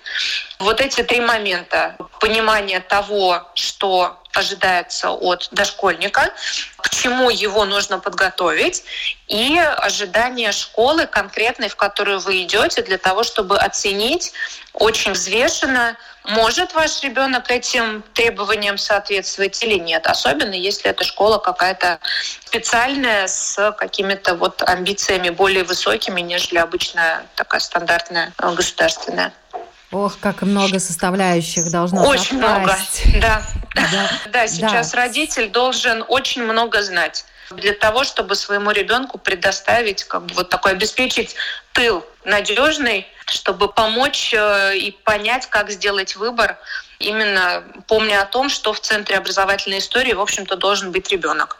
Вот 0.59 0.79
эти 0.79 1.03
три 1.03 1.19
момента. 1.19 1.97
Понимание 2.21 2.79
того, 2.79 3.51
что 3.55 4.21
ожидается 4.37 5.11
от 5.11 5.47
дошкольника, 5.51 6.31
к 6.77 6.89
чему 6.89 7.29
его 7.29 7.65
нужно 7.65 7.99
подготовить, 7.99 8.83
и 9.27 9.57
ожидание 9.57 10.51
школы 10.51 11.07
конкретной, 11.07 11.69
в 11.69 11.75
которую 11.75 12.19
вы 12.19 12.43
идете, 12.43 12.81
для 12.81 12.97
того, 12.97 13.23
чтобы 13.23 13.57
оценить 13.57 14.33
очень 14.73 15.13
взвешенно, 15.13 15.97
может 16.25 16.73
ваш 16.73 17.01
ребенок 17.01 17.51
этим 17.51 18.03
требованиям 18.13 18.77
соответствовать 18.77 19.61
или 19.63 19.79
нет, 19.79 20.07
особенно 20.07 20.53
если 20.53 20.89
эта 20.89 21.03
школа 21.03 21.37
какая-то 21.37 21.99
специальная 22.45 23.27
с 23.27 23.71
какими-то 23.77 24.35
вот 24.35 24.61
амбициями 24.63 25.29
более 25.29 25.63
высокими, 25.63 26.21
нежели 26.21 26.57
обычная 26.57 27.25
такая 27.35 27.61
стандартная 27.61 28.33
э, 28.37 28.53
государственная. 28.53 29.33
Ох, 29.95 30.17
как 30.19 30.41
много 30.41 30.79
составляющих 30.79 31.71
должно 31.71 32.05
Очень 32.05 32.41
совпасть. 32.41 33.05
много, 33.05 33.21
да. 33.21 33.41
Да, 33.75 34.09
да 34.31 34.47
сейчас 34.47 34.91
да. 34.91 34.97
родитель 34.97 35.49
должен 35.49 36.03
очень 36.09 36.43
много 36.43 36.83
знать 36.83 37.23
для 37.51 37.73
того, 37.73 38.03
чтобы 38.03 38.35
своему 38.35 38.71
ребенку 38.71 39.17
предоставить, 39.17 40.03
как 40.03 40.25
бы 40.25 40.33
вот 40.33 40.49
такой 40.49 40.71
обеспечить 40.73 41.35
тыл 41.71 42.03
надежный, 42.25 43.07
чтобы 43.25 43.71
помочь 43.71 44.33
э, 44.33 44.75
и 44.77 44.91
понять, 44.91 45.47
как 45.49 45.71
сделать 45.71 46.17
выбор 46.17 46.57
именно 46.99 47.63
помня 47.87 48.21
о 48.21 48.25
том, 48.25 48.49
что 48.49 48.73
в 48.73 48.79
центре 48.79 49.17
образовательной 49.17 49.79
истории, 49.79 50.13
в 50.13 50.21
общем-то, 50.21 50.55
должен 50.55 50.91
быть 50.91 51.11
ребенок, 51.11 51.57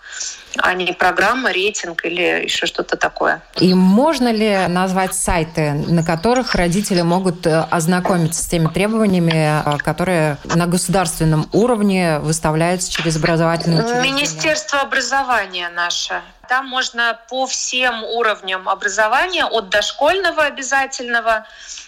а 0.58 0.74
не 0.74 0.94
программа, 0.94 1.52
рейтинг 1.52 2.06
или 2.06 2.44
еще 2.44 2.66
что-то 2.66 2.96
такое. 2.98 3.42
И 3.60 3.74
можно 3.74 4.32
ли 4.32 4.68
назвать 4.68 5.14
сайты, 5.14 5.74
на 5.74 6.04
которых 6.04 6.56
родители 6.56 7.02
могут 7.02 7.46
э, 7.46 7.66
ознакомиться 7.70 8.42
с 8.42 8.48
теми 8.48 8.68
требованиями, 8.68 9.62
э, 9.66 9.78
которые 9.80 10.38
на 10.46 10.68
государственном 10.68 11.50
уровне 11.52 12.20
выставляются 12.20 12.92
через 12.92 13.18
образовательные 13.18 13.84
учреждения? 13.84 14.14
Министерство 14.14 14.82
образования 14.82 15.70
наше. 15.70 16.22
Там 16.48 16.68
можно 16.68 17.20
по 17.30 17.48
всем 17.48 18.04
уровням 18.04 18.70
образования, 18.70 19.46
от 19.46 19.70
дошкольного 19.70 20.44
обязательного 20.44 21.46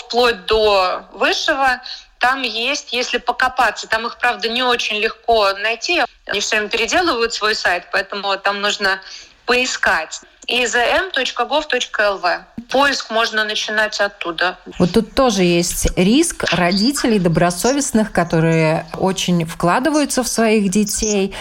вплоть 0.08 0.46
до 0.46 1.04
высшего, 1.14 1.82
там 2.20 2.42
есть, 2.42 2.94
если 2.94 3.18
покопаться, 3.18 3.88
там 3.88 4.08
их, 4.08 4.18
правда, 4.18 4.50
не 4.50 4.64
очень 4.64 4.98
легко 4.98 5.54
найти. 5.54 6.04
Они 6.26 6.40
все 6.40 6.58
время 6.58 6.70
переделывают 6.70 7.34
свой 7.34 7.56
сайт, 7.56 7.86
поэтому 7.92 8.36
там 8.38 8.62
нужно 8.62 9.02
поискать. 9.46 10.22
izm.gov.lv. 10.48 12.40
Поиск 12.70 13.12
можно 13.12 13.46
начинать 13.46 14.02
оттуда. 14.02 14.58
Вот 14.78 14.92
тут 14.94 15.16
тоже 15.16 15.44
есть 15.44 15.88
риск 15.98 16.44
родителей 16.52 17.20
добросовестных, 17.20 18.12
которые 18.12 18.86
очень 18.98 19.46
вкладываются 19.46 20.24
в 20.24 20.28
своих 20.28 20.70
детей, 20.70 21.34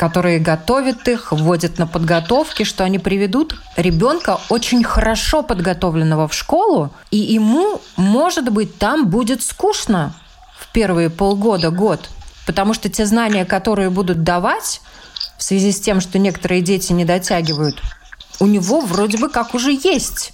которые 0.00 0.38
готовят 0.38 1.06
их, 1.08 1.30
вводят 1.30 1.78
на 1.78 1.86
подготовки, 1.86 2.62
что 2.62 2.84
они 2.84 2.98
приведут 2.98 3.56
ребенка 3.76 4.40
очень 4.48 4.82
хорошо 4.82 5.42
подготовленного 5.42 6.26
в 6.26 6.32
школу, 6.32 6.90
и 7.10 7.18
ему, 7.18 7.82
может 7.96 8.48
быть, 8.48 8.78
там 8.78 9.08
будет 9.08 9.42
скучно 9.42 10.14
в 10.58 10.72
первые 10.72 11.10
полгода, 11.10 11.68
год. 11.68 12.08
Потому 12.46 12.72
что 12.72 12.88
те 12.88 13.04
знания, 13.04 13.44
которые 13.44 13.90
будут 13.90 14.22
давать, 14.24 14.80
в 15.36 15.42
связи 15.42 15.70
с 15.70 15.78
тем, 15.82 16.00
что 16.00 16.18
некоторые 16.18 16.62
дети 16.62 16.94
не 16.94 17.04
дотягивают, 17.04 17.82
у 18.38 18.46
него 18.46 18.80
вроде 18.80 19.18
бы 19.18 19.28
как 19.28 19.54
уже 19.54 19.72
есть. 19.72 20.32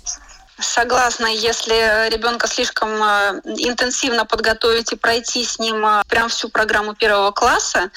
Согласна, 0.58 1.26
если 1.26 2.08
ребенка 2.08 2.46
слишком 2.46 2.88
э, 2.88 3.40
интенсивно 3.44 4.24
подготовить 4.24 4.90
и 4.90 4.96
пройти 4.96 5.44
с 5.44 5.58
ним 5.58 5.84
э, 5.84 6.02
прям 6.08 6.30
всю 6.30 6.48
программу 6.48 6.94
первого 6.94 7.30
класса, 7.30 7.90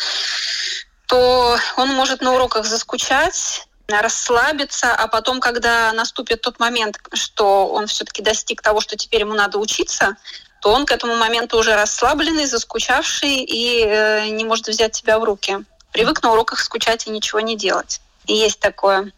то 1.10 1.58
он 1.76 1.90
может 1.90 2.22
на 2.22 2.36
уроках 2.36 2.66
заскучать, 2.68 3.68
расслабиться, 3.88 4.94
а 4.94 5.08
потом, 5.08 5.40
когда 5.40 5.92
наступит 5.92 6.42
тот 6.42 6.60
момент, 6.60 7.00
что 7.14 7.68
он 7.68 7.88
все-таки 7.88 8.22
достиг 8.22 8.62
того, 8.62 8.80
что 8.80 8.96
теперь 8.96 9.22
ему 9.22 9.34
надо 9.34 9.58
учиться, 9.58 10.18
то 10.62 10.72
он 10.72 10.86
к 10.86 10.92
этому 10.92 11.16
моменту 11.16 11.58
уже 11.58 11.74
расслабленный, 11.74 12.46
заскучавший 12.46 13.38
и 13.38 13.84
э, 13.84 14.30
не 14.30 14.44
может 14.46 14.68
взять 14.68 14.96
себя 14.96 15.18
в 15.18 15.24
руки. 15.24 15.58
Привык 15.92 16.22
на 16.22 16.32
уроках 16.32 16.60
скучать 16.60 17.08
и 17.08 17.10
ничего 17.10 17.40
не 17.40 17.58
делать. 17.58 18.02
И 18.28 18.36
есть 18.36 18.60
такое. 18.60 19.12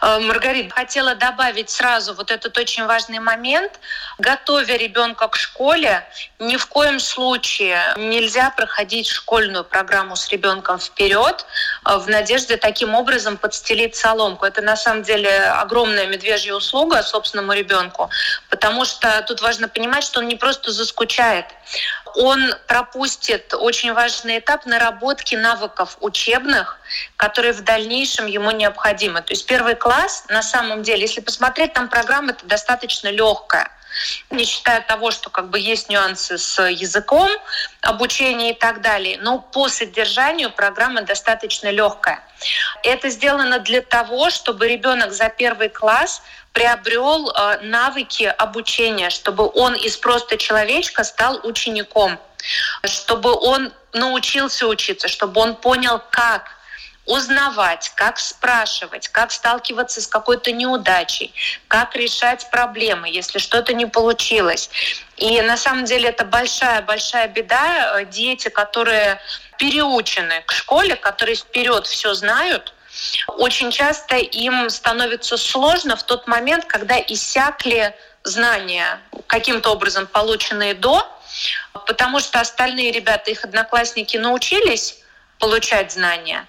Э, 0.00 0.18
Маргарита, 0.18 0.74
хотела 0.74 1.14
добавить 1.14 1.70
сразу 1.70 2.14
вот 2.14 2.30
этот 2.30 2.56
очень 2.58 2.84
важный 2.86 3.18
момент. 3.18 3.80
Готовя 4.18 4.76
ребенка 4.76 5.28
к 5.28 5.36
школе, 5.36 6.06
ни 6.38 6.56
в 6.56 6.66
коем 6.66 7.00
случае 7.00 7.94
нельзя 7.96 8.50
проходить 8.50 9.08
школьную 9.08 9.64
программу 9.64 10.16
с 10.16 10.28
ребенком 10.28 10.78
вперед 10.78 11.46
э, 11.84 11.96
в 11.96 12.08
надежде 12.08 12.56
таким 12.56 12.94
образом 12.94 13.36
подстелить 13.36 13.96
соломку. 13.96 14.44
Это 14.44 14.62
на 14.62 14.76
самом 14.76 15.02
деле 15.02 15.30
огромная 15.44 16.06
медвежья 16.06 16.54
услуга 16.54 17.02
собственному 17.02 17.52
ребенку, 17.52 18.10
потому 18.50 18.84
что 18.84 19.22
тут 19.26 19.40
важно 19.40 19.68
понимать, 19.68 20.04
что 20.04 20.20
он 20.20 20.28
не 20.28 20.36
просто 20.36 20.72
заскучает, 20.72 21.46
он 22.14 22.54
пропустит 22.66 23.54
очень 23.54 23.92
важный 23.92 24.38
этап 24.38 24.66
наработки 24.66 25.34
навыков 25.34 25.96
учебных, 26.00 26.78
которые 27.16 27.52
в 27.52 27.62
дальнейшем 27.62 28.26
ему 28.26 28.50
необходимы. 28.50 29.22
То 29.22 29.32
есть 29.32 29.46
первый 29.46 29.74
класс, 29.74 30.24
на 30.28 30.42
самом 30.42 30.82
деле, 30.82 31.02
если 31.02 31.20
посмотреть, 31.20 31.72
там 31.72 31.88
программа 31.88 32.32
это 32.32 32.46
достаточно 32.46 33.08
легкая 33.08 33.70
не 34.30 34.44
считая 34.44 34.80
того, 34.80 35.10
что 35.10 35.30
как 35.30 35.50
бы 35.50 35.58
есть 35.58 35.88
нюансы 35.88 36.38
с 36.38 36.62
языком, 36.62 37.30
обучение 37.80 38.52
и 38.52 38.54
так 38.54 38.80
далее. 38.80 39.18
Но 39.20 39.38
по 39.38 39.68
содержанию 39.68 40.50
программа 40.50 41.02
достаточно 41.02 41.70
легкая. 41.70 42.22
Это 42.82 43.08
сделано 43.10 43.58
для 43.58 43.82
того, 43.82 44.30
чтобы 44.30 44.68
ребенок 44.68 45.12
за 45.12 45.28
первый 45.28 45.68
класс 45.68 46.22
приобрел 46.52 47.30
э, 47.30 47.60
навыки 47.62 48.24
обучения, 48.24 49.10
чтобы 49.10 49.50
он 49.54 49.74
из 49.74 49.96
просто 49.96 50.36
человечка 50.36 51.04
стал 51.04 51.40
учеником, 51.44 52.18
чтобы 52.84 53.32
он 53.32 53.72
научился 53.92 54.66
учиться, 54.66 55.08
чтобы 55.08 55.40
он 55.40 55.56
понял, 55.56 56.02
как 56.10 56.50
узнавать, 57.04 57.92
как 57.96 58.18
спрашивать, 58.18 59.08
как 59.08 59.32
сталкиваться 59.32 60.00
с 60.00 60.06
какой-то 60.06 60.52
неудачей, 60.52 61.34
как 61.66 61.96
решать 61.96 62.48
проблемы, 62.50 63.08
если 63.08 63.38
что-то 63.38 63.74
не 63.74 63.86
получилось. 63.86 64.70
И 65.16 65.40
на 65.42 65.56
самом 65.56 65.84
деле 65.84 66.10
это 66.10 66.24
большая-большая 66.24 67.28
беда. 67.28 68.00
Э, 68.00 68.04
дети, 68.04 68.48
которые 68.48 69.20
переучены 69.58 70.42
к 70.46 70.52
школе, 70.52 70.94
которые 70.94 71.36
вперед 71.36 71.86
все 71.86 72.14
знают, 72.14 72.72
очень 73.26 73.70
часто 73.70 74.16
им 74.16 74.70
становится 74.70 75.36
сложно 75.36 75.96
в 75.96 76.04
тот 76.04 76.28
момент, 76.28 76.66
когда 76.66 77.00
иссякли 77.00 77.96
знания, 78.22 79.00
каким-то 79.26 79.70
образом 79.70 80.06
полученные 80.06 80.74
до, 80.74 81.04
потому 81.86 82.20
что 82.20 82.38
остальные 82.38 82.92
ребята, 82.92 83.30
их 83.30 83.44
одноклассники 83.44 84.16
научились 84.16 85.01
получать 85.42 85.90
знания. 85.90 86.46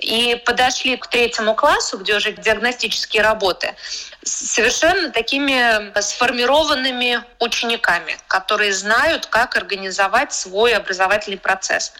И 0.00 0.34
подошли 0.44 0.96
к 0.96 1.06
третьему 1.06 1.54
классу, 1.54 1.96
где 1.98 2.16
уже 2.16 2.32
диагностические 2.32 3.22
работы, 3.22 3.76
совершенно 4.24 5.10
такими 5.10 5.96
сформированными 6.00 7.22
учениками, 7.38 8.16
которые 8.26 8.72
знают, 8.72 9.26
как 9.26 9.56
организовать 9.56 10.32
свой 10.32 10.74
образовательный 10.74 11.38
процесс. 11.38 11.92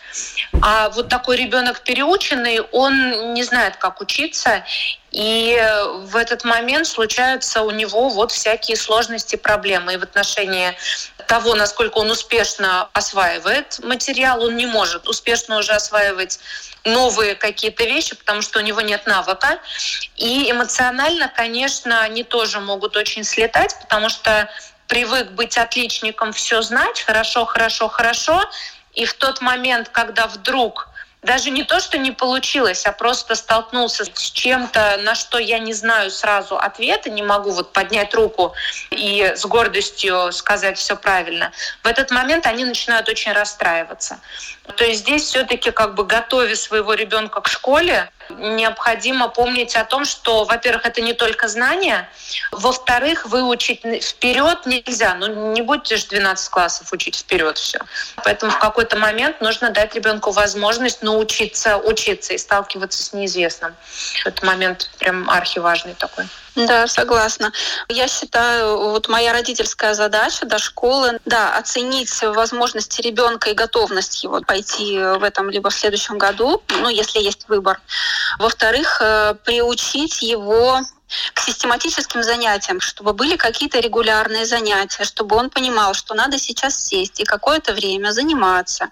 А 0.62 0.88
вот 0.88 1.08
такой 1.08 1.36
ребенок 1.36 1.82
переученный, 1.82 2.60
он 2.72 3.34
не 3.34 3.44
знает, 3.44 3.76
как 3.76 4.00
учиться, 4.00 4.64
и 5.12 5.62
в 6.06 6.16
этот 6.16 6.42
момент 6.42 6.86
случаются 6.86 7.62
у 7.62 7.70
него 7.70 8.08
вот 8.08 8.32
всякие 8.32 8.76
сложности, 8.76 9.36
проблемы. 9.36 9.94
И 9.94 9.96
в 9.98 10.02
отношении 10.02 10.72
того, 11.32 11.54
насколько 11.54 11.96
он 11.96 12.10
успешно 12.10 12.90
осваивает 12.92 13.78
материал, 13.82 14.44
он 14.44 14.54
не 14.54 14.66
может 14.66 15.08
успешно 15.08 15.56
уже 15.56 15.72
осваивать 15.72 16.38
новые 16.84 17.36
какие-то 17.36 17.84
вещи, 17.84 18.14
потому 18.14 18.42
что 18.42 18.58
у 18.58 18.62
него 18.62 18.82
нет 18.82 19.06
навыка. 19.06 19.58
И 20.16 20.50
эмоционально, 20.50 21.32
конечно, 21.34 22.02
они 22.02 22.22
тоже 22.22 22.60
могут 22.60 22.98
очень 22.98 23.24
слетать, 23.24 23.74
потому 23.80 24.10
что 24.10 24.50
привык 24.88 25.30
быть 25.30 25.56
отличником, 25.56 26.34
все 26.34 26.60
знать, 26.60 27.00
хорошо, 27.00 27.46
хорошо, 27.46 27.88
хорошо. 27.88 28.44
И 28.92 29.06
в 29.06 29.14
тот 29.14 29.40
момент, 29.40 29.88
когда 29.88 30.26
вдруг 30.26 30.90
даже 31.22 31.50
не 31.50 31.62
то, 31.62 31.78
что 31.78 31.98
не 31.98 32.10
получилось, 32.10 32.84
а 32.84 32.92
просто 32.92 33.36
столкнулся 33.36 34.04
с 34.04 34.30
чем-то, 34.30 34.98
на 35.02 35.14
что 35.14 35.38
я 35.38 35.60
не 35.60 35.72
знаю 35.72 36.10
сразу 36.10 36.56
ответа, 36.56 37.10
не 37.10 37.22
могу 37.22 37.52
вот 37.52 37.72
поднять 37.72 38.12
руку 38.14 38.54
и 38.90 39.32
с 39.36 39.46
гордостью 39.46 40.32
сказать 40.32 40.78
все 40.78 40.96
правильно, 40.96 41.52
в 41.84 41.86
этот 41.86 42.10
момент 42.10 42.46
они 42.46 42.64
начинают 42.64 43.08
очень 43.08 43.32
расстраиваться. 43.32 44.18
То 44.76 44.84
есть 44.84 45.00
здесь 45.00 45.22
все-таки 45.22 45.70
как 45.70 45.94
бы 45.94 46.04
готовя 46.04 46.56
своего 46.56 46.94
ребенка 46.94 47.40
к 47.40 47.48
школе, 47.48 48.10
необходимо 48.38 49.28
помнить 49.28 49.76
о 49.76 49.84
том, 49.84 50.04
что, 50.04 50.44
во-первых, 50.44 50.86
это 50.86 51.00
не 51.00 51.12
только 51.12 51.48
знания, 51.48 52.08
во-вторых, 52.50 53.26
выучить 53.26 53.82
вперед 54.04 54.66
нельзя. 54.66 55.14
Ну, 55.14 55.52
не 55.52 55.62
будете 55.62 55.96
же 55.96 56.06
12 56.06 56.48
классов 56.50 56.92
учить 56.92 57.16
вперед 57.16 57.58
все. 57.58 57.78
Поэтому 58.24 58.52
в 58.52 58.58
какой-то 58.58 58.98
момент 58.98 59.40
нужно 59.40 59.70
дать 59.70 59.94
ребенку 59.94 60.30
возможность 60.30 61.02
научиться 61.02 61.76
учиться 61.76 62.34
и 62.34 62.38
сталкиваться 62.38 63.02
с 63.02 63.12
неизвестным. 63.12 63.74
Этот 64.24 64.42
момент 64.42 64.90
прям 64.98 65.28
архиважный 65.30 65.94
такой. 65.94 66.26
Да, 66.54 66.86
согласна. 66.86 67.50
Я 67.88 68.08
считаю, 68.08 68.76
вот 68.90 69.08
моя 69.08 69.32
родительская 69.32 69.94
задача 69.94 70.44
до 70.44 70.58
школы, 70.58 71.18
да, 71.24 71.56
оценить 71.56 72.20
возможности 72.22 73.00
ребенка 73.00 73.50
и 73.50 73.54
готовность 73.54 74.22
его 74.22 74.40
пойти 74.42 74.98
в 74.98 75.22
этом 75.22 75.48
либо 75.48 75.70
в 75.70 75.74
следующем 75.74 76.18
году, 76.18 76.62
ну, 76.68 76.90
если 76.90 77.20
есть 77.20 77.48
выбор. 77.48 77.80
Во-вторых, 78.38 78.98
э, 79.00 79.34
приучить 79.44 80.20
его 80.20 80.80
к 81.34 81.40
систематическим 81.40 82.22
занятиям, 82.22 82.80
чтобы 82.80 83.12
были 83.12 83.36
какие-то 83.36 83.80
регулярные 83.80 84.46
занятия, 84.46 85.04
чтобы 85.04 85.36
он 85.36 85.50
понимал, 85.50 85.94
что 85.94 86.14
надо 86.14 86.38
сейчас 86.38 86.76
сесть 86.86 87.20
и 87.20 87.24
какое-то 87.24 87.72
время 87.72 88.12
заниматься. 88.12 88.90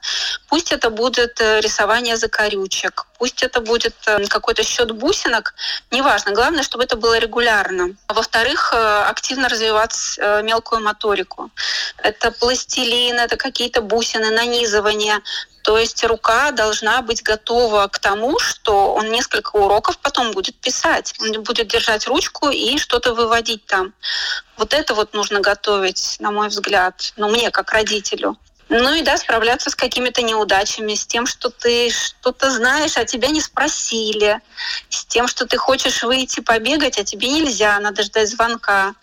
Пусть 0.49 0.73
это 0.73 0.90
будет 0.90 1.40
э, 1.40 1.61
рисование 1.61 2.16
закорючек, 2.16 3.07
пусть 3.20 3.42
это 3.42 3.61
будет 3.61 3.94
э, 4.06 4.26
какой-то 4.26 4.62
счет 4.64 4.90
бусинок, 4.92 5.54
неважно. 5.90 6.33
Главное, 6.33 6.62
чтобы 6.62 6.85
это 6.85 6.96
было 6.96 7.18
регулярно. 7.18 7.94
Во-вторых, 8.09 8.72
э, 8.72 9.02
активно 9.11 9.48
развивать 9.48 10.18
мелкую 10.42 10.83
моторику. 10.83 11.50
Это 11.98 12.30
пластилин, 12.30 13.16
это 13.20 13.37
какие-то 13.37 13.83
бусины, 13.83 14.30
нанизывание. 14.30 15.18
То 15.62 15.76
есть 15.76 16.02
рука 16.04 16.50
должна 16.52 17.02
быть 17.02 17.22
готова 17.22 17.87
к 17.88 17.98
тому, 17.98 18.38
что 18.38 18.94
он 18.94 19.11
несколько 19.11 19.56
уроков 19.56 19.98
потом 19.98 20.33
будет 20.33 20.56
писать. 20.56 21.14
Он 21.20 21.42
будет 21.42 21.68
держать 21.68 22.06
ручку 22.06 22.48
и 22.48 22.78
что-то 22.78 23.12
выводить 23.14 23.66
там. 23.66 23.92
Вот 24.56 24.72
это 24.72 24.94
вот 24.94 25.12
нужно 25.12 25.40
готовить, 25.40 26.16
на 26.20 26.30
мой 26.30 26.48
взгляд, 26.48 27.12
ну, 27.16 27.28
мне 27.28 27.50
как 27.50 27.72
родителю. 27.72 28.38
Ну 28.70 28.94
и 28.94 29.02
да, 29.02 29.16
справляться 29.16 29.68
с 29.68 29.74
какими-то 29.74 30.22
неудачами, 30.22 30.94
с 30.94 31.04
тем, 31.04 31.26
что 31.26 31.50
ты 31.50 31.90
что-то 31.90 32.52
знаешь, 32.52 32.96
а 32.96 33.04
тебя 33.04 33.28
не 33.28 33.40
спросили, 33.40 34.40
с 34.88 35.04
тем, 35.06 35.26
что 35.26 35.44
ты 35.44 35.59
хочешь 35.59 36.04
выйти 36.04 36.38
побегать, 36.38 36.96
а 36.96 37.02
тебе 37.02 37.28
нельзя, 37.28 37.80
надо 37.80 38.04
ждать 38.04 38.30
звонка. 38.30 38.94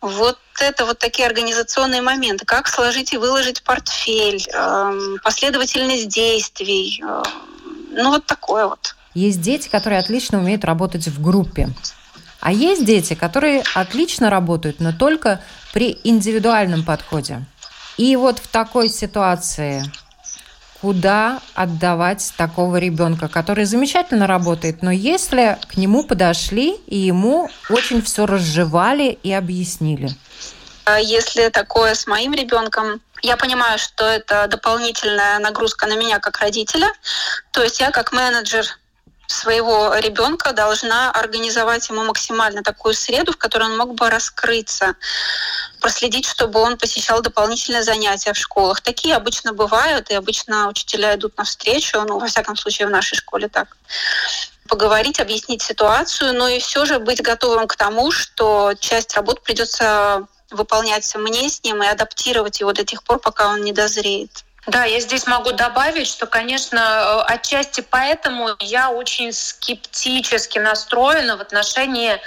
Вот 0.00 0.38
это 0.60 0.86
вот 0.86 1.00
такие 1.00 1.26
организационные 1.26 2.02
моменты. 2.02 2.46
Как 2.46 2.68
сложить 2.68 3.12
и 3.12 3.16
выложить 3.18 3.64
портфель, 3.64 4.46
эм, 4.54 5.18
последовательность 5.24 6.08
действий. 6.08 7.02
Э, 7.04 7.22
ну 7.90 8.10
вот 8.10 8.26
такое 8.26 8.66
вот. 8.66 8.94
Есть 9.14 9.40
дети, 9.40 9.68
которые 9.68 9.98
отлично 9.98 10.38
умеют 10.38 10.64
работать 10.64 11.08
в 11.08 11.20
группе. 11.20 11.68
А 12.38 12.52
есть 12.52 12.84
дети, 12.84 13.14
которые 13.14 13.64
отлично 13.74 14.30
работают, 14.30 14.78
но 14.78 14.92
только 14.92 15.42
при 15.72 15.98
индивидуальном 16.04 16.84
подходе. 16.84 17.44
И 18.00 18.16
вот 18.16 18.38
в 18.38 18.48
такой 18.48 18.88
ситуации 18.88 19.84
куда 20.80 21.42
отдавать 21.54 22.32
такого 22.38 22.78
ребенка, 22.78 23.28
который 23.28 23.66
замечательно 23.66 24.26
работает, 24.26 24.80
но 24.80 24.90
если 24.90 25.58
к 25.68 25.76
нему 25.76 26.02
подошли 26.04 26.76
и 26.86 26.96
ему 26.96 27.50
очень 27.68 28.00
все 28.00 28.24
разжевали 28.24 29.18
и 29.22 29.30
объяснили. 29.30 30.08
А 30.86 30.98
если 30.98 31.50
такое 31.50 31.94
с 31.94 32.06
моим 32.06 32.32
ребенком, 32.32 33.02
я 33.20 33.36
понимаю, 33.36 33.78
что 33.78 34.06
это 34.06 34.46
дополнительная 34.48 35.38
нагрузка 35.38 35.86
на 35.86 35.94
меня 35.94 36.20
как 36.20 36.38
родителя. 36.38 36.90
То 37.50 37.62
есть 37.62 37.80
я 37.80 37.90
как 37.90 38.12
менеджер 38.12 38.64
своего 39.30 39.94
ребенка 39.94 40.52
должна 40.52 41.10
организовать 41.10 41.88
ему 41.88 42.02
максимально 42.04 42.62
такую 42.62 42.94
среду, 42.94 43.32
в 43.32 43.36
которой 43.36 43.64
он 43.64 43.76
мог 43.76 43.94
бы 43.94 44.10
раскрыться, 44.10 44.94
проследить, 45.80 46.26
чтобы 46.26 46.60
он 46.60 46.76
посещал 46.76 47.22
дополнительные 47.22 47.82
занятия 47.82 48.32
в 48.32 48.38
школах. 48.38 48.80
Такие 48.80 49.14
обычно 49.14 49.52
бывают, 49.52 50.10
и 50.10 50.14
обычно 50.14 50.68
учителя 50.68 51.14
идут 51.14 51.36
навстречу, 51.38 52.00
ну, 52.02 52.18
во 52.18 52.26
всяком 52.26 52.56
случае, 52.56 52.88
в 52.88 52.90
нашей 52.90 53.16
школе 53.16 53.48
так 53.48 53.76
поговорить, 54.68 55.20
объяснить 55.20 55.62
ситуацию, 55.62 56.32
но 56.32 56.48
и 56.48 56.60
все 56.60 56.84
же 56.84 57.00
быть 57.00 57.20
готовым 57.20 57.66
к 57.66 57.76
тому, 57.76 58.12
что 58.12 58.72
часть 58.78 59.14
работ 59.16 59.42
придется 59.42 60.26
выполнять 60.50 61.12
мне 61.16 61.48
с 61.48 61.62
ним 61.62 61.82
и 61.82 61.86
адаптировать 61.86 62.60
его 62.60 62.72
до 62.72 62.84
тех 62.84 63.02
пор, 63.02 63.18
пока 63.18 63.48
он 63.48 63.62
не 63.62 63.72
дозреет. 63.72 64.44
Да, 64.70 64.84
я 64.84 65.00
здесь 65.00 65.26
могу 65.26 65.50
добавить, 65.50 66.06
что, 66.06 66.26
конечно, 66.28 66.78
э, 66.78 67.32
отчасти 67.32 67.80
поэтому 67.80 68.50
я 68.60 68.90
очень 68.90 69.32
скептически 69.32 70.60
настроена 70.60 71.36
в 71.36 71.40
отношении 71.40 72.12
э, 72.12 72.18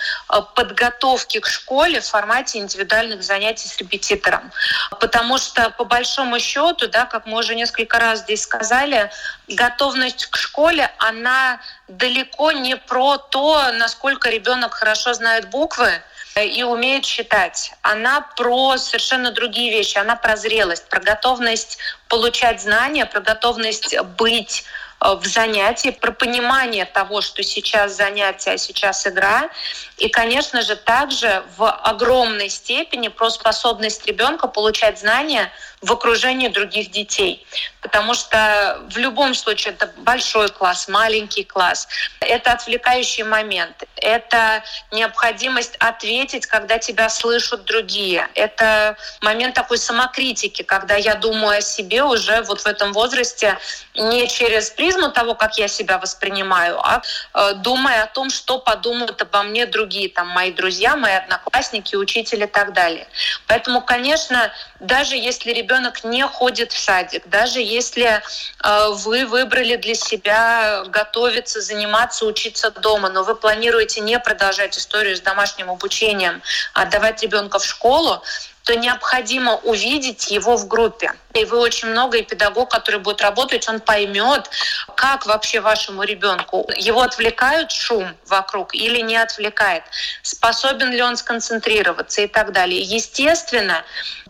подготовки 0.54 1.40
к 1.40 1.48
школе 1.48 2.02
в 2.02 2.06
формате 2.06 2.60
индивидуальных 2.60 3.24
занятий 3.24 3.70
с 3.70 3.78
репетитором. 3.78 4.52
Потому 5.00 5.38
что, 5.38 5.70
по 5.70 5.86
большому 5.86 6.38
счету, 6.38 6.90
да, 6.90 7.06
как 7.06 7.26
мы 7.28 7.38
уже 7.38 7.56
несколько 7.56 7.98
раз 7.98 8.20
здесь 8.20 8.42
сказали, 8.42 9.10
готовность 9.48 10.26
к 10.26 10.36
школе, 10.36 10.92
она 10.98 11.62
далеко 11.88 12.52
не 12.52 12.76
про 12.76 13.20
то, 13.20 13.72
насколько 13.72 14.30
ребенок 14.30 14.74
хорошо 14.74 15.14
знает 15.14 15.50
буквы, 15.50 16.04
и 16.42 16.64
умеет 16.64 17.06
считать. 17.06 17.72
Она 17.82 18.22
про 18.36 18.78
совершенно 18.78 19.32
другие 19.32 19.72
вещи. 19.72 19.98
Она 19.98 20.16
про 20.16 20.36
зрелость, 20.36 20.88
про 20.90 21.00
готовность 21.00 21.78
получать 22.08 22.62
знания, 22.62 23.06
про 23.06 23.22
готовность 23.22 23.96
быть 24.18 24.64
э, 25.00 25.14
в 25.14 25.26
занятии, 25.26 25.90
про 25.90 26.12
понимание 26.12 26.86
того, 26.86 27.22
что 27.22 27.44
сейчас 27.44 27.96
занятие, 27.96 28.52
а 28.52 28.58
сейчас 28.58 29.06
игра. 29.06 29.50
И, 29.98 30.10
конечно 30.10 30.62
же, 30.64 30.76
также 30.76 31.44
в 31.58 31.70
огромной 31.70 32.50
степени 32.50 33.10
про 33.10 33.30
способность 33.30 34.06
ребенка 34.08 34.48
получать 34.48 35.00
знания 35.00 35.52
в 35.84 35.92
окружении 35.92 36.48
других 36.48 36.92
детей. 36.92 37.46
Потому 37.82 38.14
что 38.14 38.80
в 38.90 38.98
любом 38.98 39.36
случае 39.36 39.74
это 39.74 39.92
большой 39.98 40.48
класс, 40.48 40.88
маленький 40.88 41.44
класс. 41.44 41.88
Это 42.22 42.54
отвлекающий 42.54 43.24
момент. 43.24 43.84
Это 43.98 44.64
необходимость 44.92 45.76
ответить, 45.80 46.46
когда 46.46 46.78
тебя 46.78 47.10
слышат 47.10 47.66
другие. 47.66 48.30
Это 48.34 48.96
момент 49.22 49.56
такой 49.56 49.78
самокритики, 49.78 50.62
когда 50.62 50.96
я 50.96 51.16
думаю 51.16 51.58
о 51.58 51.62
себе 51.62 52.04
уже 52.04 52.42
вот 52.44 52.62
в 52.62 52.66
этом 52.66 52.94
возрасте 52.94 53.58
не 53.96 54.30
через 54.30 54.70
призму 54.70 55.12
того, 55.12 55.36
как 55.36 55.58
я 55.58 55.68
себя 55.68 55.98
воспринимаю, 55.98 56.80
а 56.80 57.02
э, 57.34 57.54
думая 57.56 58.04
о 58.04 58.08
том, 58.08 58.30
что 58.30 58.58
подумают 58.60 59.22
обо 59.22 59.44
мне 59.44 59.66
другие, 59.66 60.08
там, 60.08 60.30
мои 60.30 60.52
друзья, 60.52 60.96
мои 60.96 61.16
одноклассники, 61.16 61.96
учитель 61.96 62.44
и 62.44 62.48
так 62.48 62.72
далее. 62.74 63.08
Поэтому, 63.48 63.82
конечно, 63.82 64.52
даже 64.84 65.16
если 65.16 65.52
ребенок 65.52 66.04
не 66.04 66.28
ходит 66.28 66.74
в 66.74 66.78
садик, 66.78 67.28
даже 67.28 67.60
если 67.60 68.22
э, 68.64 68.88
вы 68.90 69.26
выбрали 69.26 69.78
для 69.78 69.96
себя 69.96 70.84
готовиться, 70.88 71.62
заниматься, 71.62 72.26
учиться 72.26 72.70
дома, 72.70 73.10
но 73.10 73.24
вы 73.24 73.36
планируете 73.36 74.02
не 74.02 74.20
продолжать 74.20 74.78
историю 74.78 75.16
с 75.16 75.22
домашним 75.22 75.70
обучением, 75.70 76.42
а 76.74 76.84
отдавать 76.84 77.24
ребенка 77.24 77.60
в 77.60 77.66
школу, 77.66 78.22
то 78.64 78.76
необходимо 78.76 79.56
увидеть 79.58 80.32
его 80.32 80.56
в 80.56 80.68
группе. 80.68 81.14
И 81.34 81.46
вы 81.46 81.58
очень 81.58 81.90
много, 81.90 82.18
и 82.18 82.24
педагог, 82.24 82.72
который 82.72 83.00
будет 83.00 83.22
работать, 83.22 83.68
он 83.68 83.80
поймет, 83.82 84.50
как 84.96 85.26
вообще 85.26 85.60
вашему 85.60 86.04
ребенку. 86.04 86.70
Его 86.78 87.02
отвлекают 87.02 87.72
шум 87.72 88.16
вокруг 88.28 88.74
или 88.74 89.02
не 89.02 89.18
отвлекает, 89.18 89.84
способен 90.22 90.92
ли 90.92 91.02
он 91.02 91.18
сконцентрироваться 91.18 92.22
и 92.22 92.28
так 92.28 92.54
далее. 92.54 92.82
Естественно, 92.82 93.84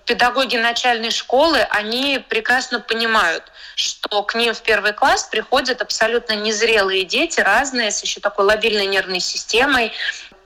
педагоги 0.06 0.58
начальной 0.58 1.12
школы, 1.12 1.60
они 1.70 2.24
прекрасно 2.28 2.80
понимают, 2.80 3.44
что 3.76 4.24
к 4.24 4.36
ним 4.36 4.54
в 4.54 4.62
первый 4.62 4.94
класс 4.94 5.24
приходят 5.24 5.82
абсолютно 5.82 6.34
незрелые 6.34 7.06
дети, 7.06 7.40
разные, 7.40 7.92
с 7.92 8.02
еще 8.02 8.20
такой 8.20 8.46
лобильной 8.46 8.88
нервной 8.88 9.20
системой, 9.20 9.92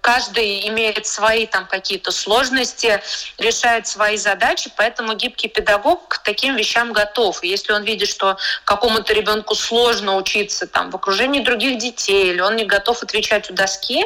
каждый 0.08 0.66
имеет 0.70 1.06
свои 1.06 1.46
там 1.46 1.66
какие-то 1.66 2.12
сложности, 2.12 3.02
решает 3.38 3.88
свои 3.88 4.16
задачи, 4.16 4.72
поэтому 4.78 5.16
гибкий 5.16 5.50
педагог 5.50 6.08
к 6.08 6.20
таким 6.20 6.56
вещам 6.56 6.94
готов. 6.94 7.44
Если 7.44 7.74
он 7.74 7.84
видит, 7.84 8.08
что 8.08 8.38
какому-то 8.64 9.12
ребенку 9.12 9.54
сложно 9.54 10.16
учиться 10.16 10.66
там 10.66 10.92
в 10.92 10.96
окружении 10.96 11.42
других 11.42 11.78
детей, 11.78 12.30
или 12.32 12.40
он 12.40 12.56
не 12.56 12.64
готов 12.64 13.04
отвечать 13.04 13.52
у 13.52 13.54
доски, 13.54 14.06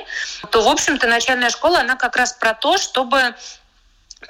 то, 0.49 0.63
в 0.63 0.67
общем-то, 0.67 1.05
начальная 1.05 1.51
школа, 1.51 1.81
она 1.81 1.95
как 1.95 2.15
раз 2.15 2.33
про 2.33 2.55
то, 2.55 2.79
чтобы 2.79 3.35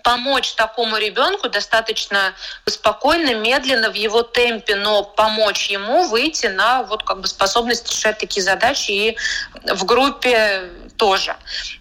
помочь 0.03 0.53
такому 0.55 0.97
ребенку 0.97 1.47
достаточно 1.47 2.34
спокойно, 2.65 3.34
медленно, 3.36 3.91
в 3.91 3.95
его 3.95 4.24
темпе, 4.24 4.76
но 4.76 5.03
помочь 5.03 5.67
ему 5.69 6.07
выйти 6.09 6.47
на 6.47 6.84
вот 6.84 7.03
как 7.03 7.22
бы 7.22 7.28
способность 7.28 7.89
решать 7.89 8.17
такие 8.17 8.43
задачи 8.43 8.91
и 8.91 9.17
в 9.74 9.86
группе 9.86 10.69
тоже. 11.02 11.36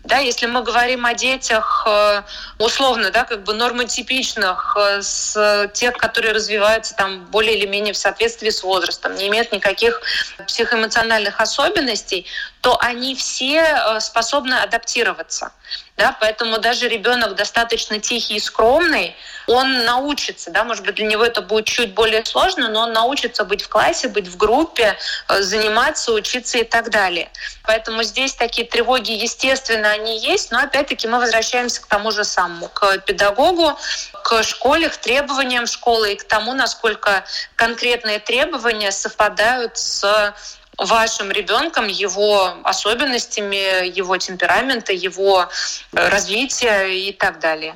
Да, 0.04 0.16
если 0.16 0.46
мы 0.46 0.62
говорим 0.62 1.04
о 1.04 1.12
детях 1.12 1.84
э, 1.86 2.22
условно, 2.58 3.10
да, 3.10 3.24
как 3.24 3.44
бы 3.44 3.52
нормотипичных, 3.52 4.74
э, 4.80 5.02
с 5.02 5.70
тех, 5.74 5.92
которые 5.98 6.32
развиваются 6.32 6.96
там 6.96 7.26
более 7.26 7.58
или 7.58 7.66
менее 7.66 7.92
в 7.92 7.98
соответствии 7.98 8.48
с 8.48 8.62
возрастом, 8.62 9.14
не 9.16 9.28
имеют 9.28 9.52
никаких 9.52 10.00
психоэмоциональных 10.46 11.38
особенностей, 11.38 12.24
то 12.60 12.76
они 12.80 13.14
все 13.14 13.60
э, 13.60 14.00
способны 14.00 14.54
адаптироваться. 14.54 15.52
Да, 15.96 16.16
поэтому 16.18 16.58
даже 16.58 16.88
ребенок 16.88 17.34
достаточно 17.34 17.98
тихий 17.98 18.36
и 18.36 18.40
скромный, 18.40 19.14
он 19.46 19.84
научится, 19.84 20.50
да, 20.50 20.64
может 20.64 20.84
быть, 20.84 20.94
для 20.94 21.06
него 21.06 21.24
это 21.24 21.42
будет 21.42 21.66
чуть 21.66 21.92
более 21.92 22.24
сложно, 22.24 22.68
но 22.68 22.82
он 22.82 22.92
научится 22.92 23.44
быть 23.44 23.62
в 23.62 23.68
классе, 23.68 24.08
быть 24.08 24.26
в 24.26 24.36
группе, 24.36 24.96
э, 25.28 25.42
заниматься, 25.42 26.12
учиться 26.12 26.58
и 26.58 26.64
так 26.64 26.90
далее. 26.90 27.30
Поэтому 27.64 28.02
здесь 28.02 28.34
такие 28.34 28.66
тревоги, 28.66 29.12
естественно, 29.12 29.90
они 29.90 30.18
есть, 30.18 30.50
но 30.50 30.60
опять-таки 30.60 31.06
мы 31.06 31.18
возвращаемся 31.18 31.82
к 31.82 31.86
тому 31.86 32.10
же 32.12 32.24
самому, 32.24 32.68
к 32.68 32.98
педагогу, 32.98 33.78
к 34.24 34.42
школе, 34.42 34.88
к 34.88 34.96
требованиям 34.96 35.66
школы 35.66 36.14
и 36.14 36.16
к 36.16 36.24
тому, 36.24 36.54
насколько 36.54 37.24
конкретные 37.56 38.20
требования 38.20 38.90
совпадают 38.90 39.76
с 39.76 40.34
вашим 40.80 41.30
ребенком, 41.30 41.86
его 41.86 42.54
особенностями, 42.64 43.86
его 43.86 44.16
темперамента, 44.16 44.92
его 44.92 45.48
э, 45.92 46.08
развития 46.08 46.88
и 46.88 47.12
так 47.12 47.38
далее. 47.40 47.74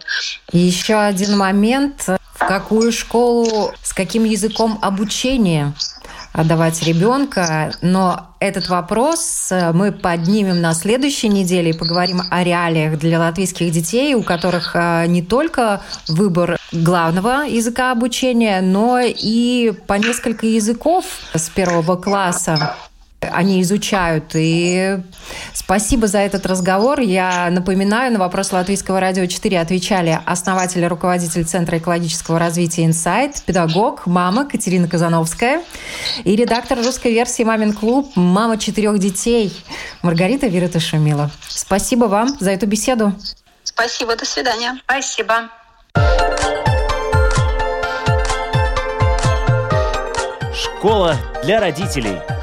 Еще 0.53 0.95
один 0.95 1.37
момент. 1.37 2.07
В 2.35 2.47
какую 2.47 2.91
школу, 2.91 3.73
с 3.83 3.93
каким 3.93 4.25
языком 4.25 4.79
обучения 4.83 5.73
отдавать 6.35 6.83
ребенка. 6.83 7.73
Но 7.81 8.35
этот 8.41 8.69
вопрос 8.69 9.49
э, 9.53 9.73
мы 9.73 9.93
поднимем 9.93 10.61
на 10.61 10.75
следующей 10.75 11.29
неделе 11.29 11.71
и 11.71 11.79
поговорим 11.79 12.23
о 12.29 12.43
реалиях 12.43 12.99
для 12.99 13.21
латвийских 13.21 13.71
детей, 13.71 14.15
у 14.15 14.23
которых 14.25 14.73
э, 14.75 15.07
не 15.07 15.23
только 15.23 15.81
выбор 16.09 16.59
главного 16.73 17.45
языка 17.47 17.93
обучения, 17.93 18.61
но 18.61 18.99
и 19.01 19.73
по 19.87 19.95
несколько 19.95 20.47
языков 20.47 21.05
с 21.35 21.49
первого 21.51 21.95
класса 21.97 22.75
они 23.33 23.62
изучают. 23.62 24.33
И 24.35 24.99
спасибо 25.53 26.07
за 26.07 26.18
этот 26.18 26.47
разговор. 26.47 27.01
Я 27.01 27.49
напоминаю, 27.51 28.12
на 28.12 28.18
вопрос 28.18 28.53
Латвийского 28.53 29.01
радио 29.01 29.27
4 29.27 29.61
отвечали 29.61 30.18
основатель 30.27 30.83
и 30.83 30.87
руководитель 30.87 31.45
Центра 31.45 31.79
экологического 31.79 32.39
развития 32.39 32.85
«Инсайт», 32.85 33.43
педагог, 33.47 34.07
мама 34.07 34.45
Катерина 34.45 34.89
Казановская 34.89 35.62
и 36.25 36.37
редактор 36.37 36.79
русской 36.79 37.12
версии 37.12 37.43
«Мамин 37.43 37.72
клуб», 37.72 38.12
мама 38.14 38.59
четырех 38.59 38.99
детей 38.99 39.53
Маргарита 40.03 40.81
Шумила. 40.81 41.31
Спасибо 41.49 42.07
вам 42.07 42.29
за 42.41 42.51
эту 42.51 42.66
беседу. 42.66 43.12
Спасибо, 43.62 44.16
до 44.16 44.25
свидания. 44.25 44.81
Спасибо. 44.85 45.51
Школа 50.55 51.16
для 51.43 51.61
родителей. 51.61 52.34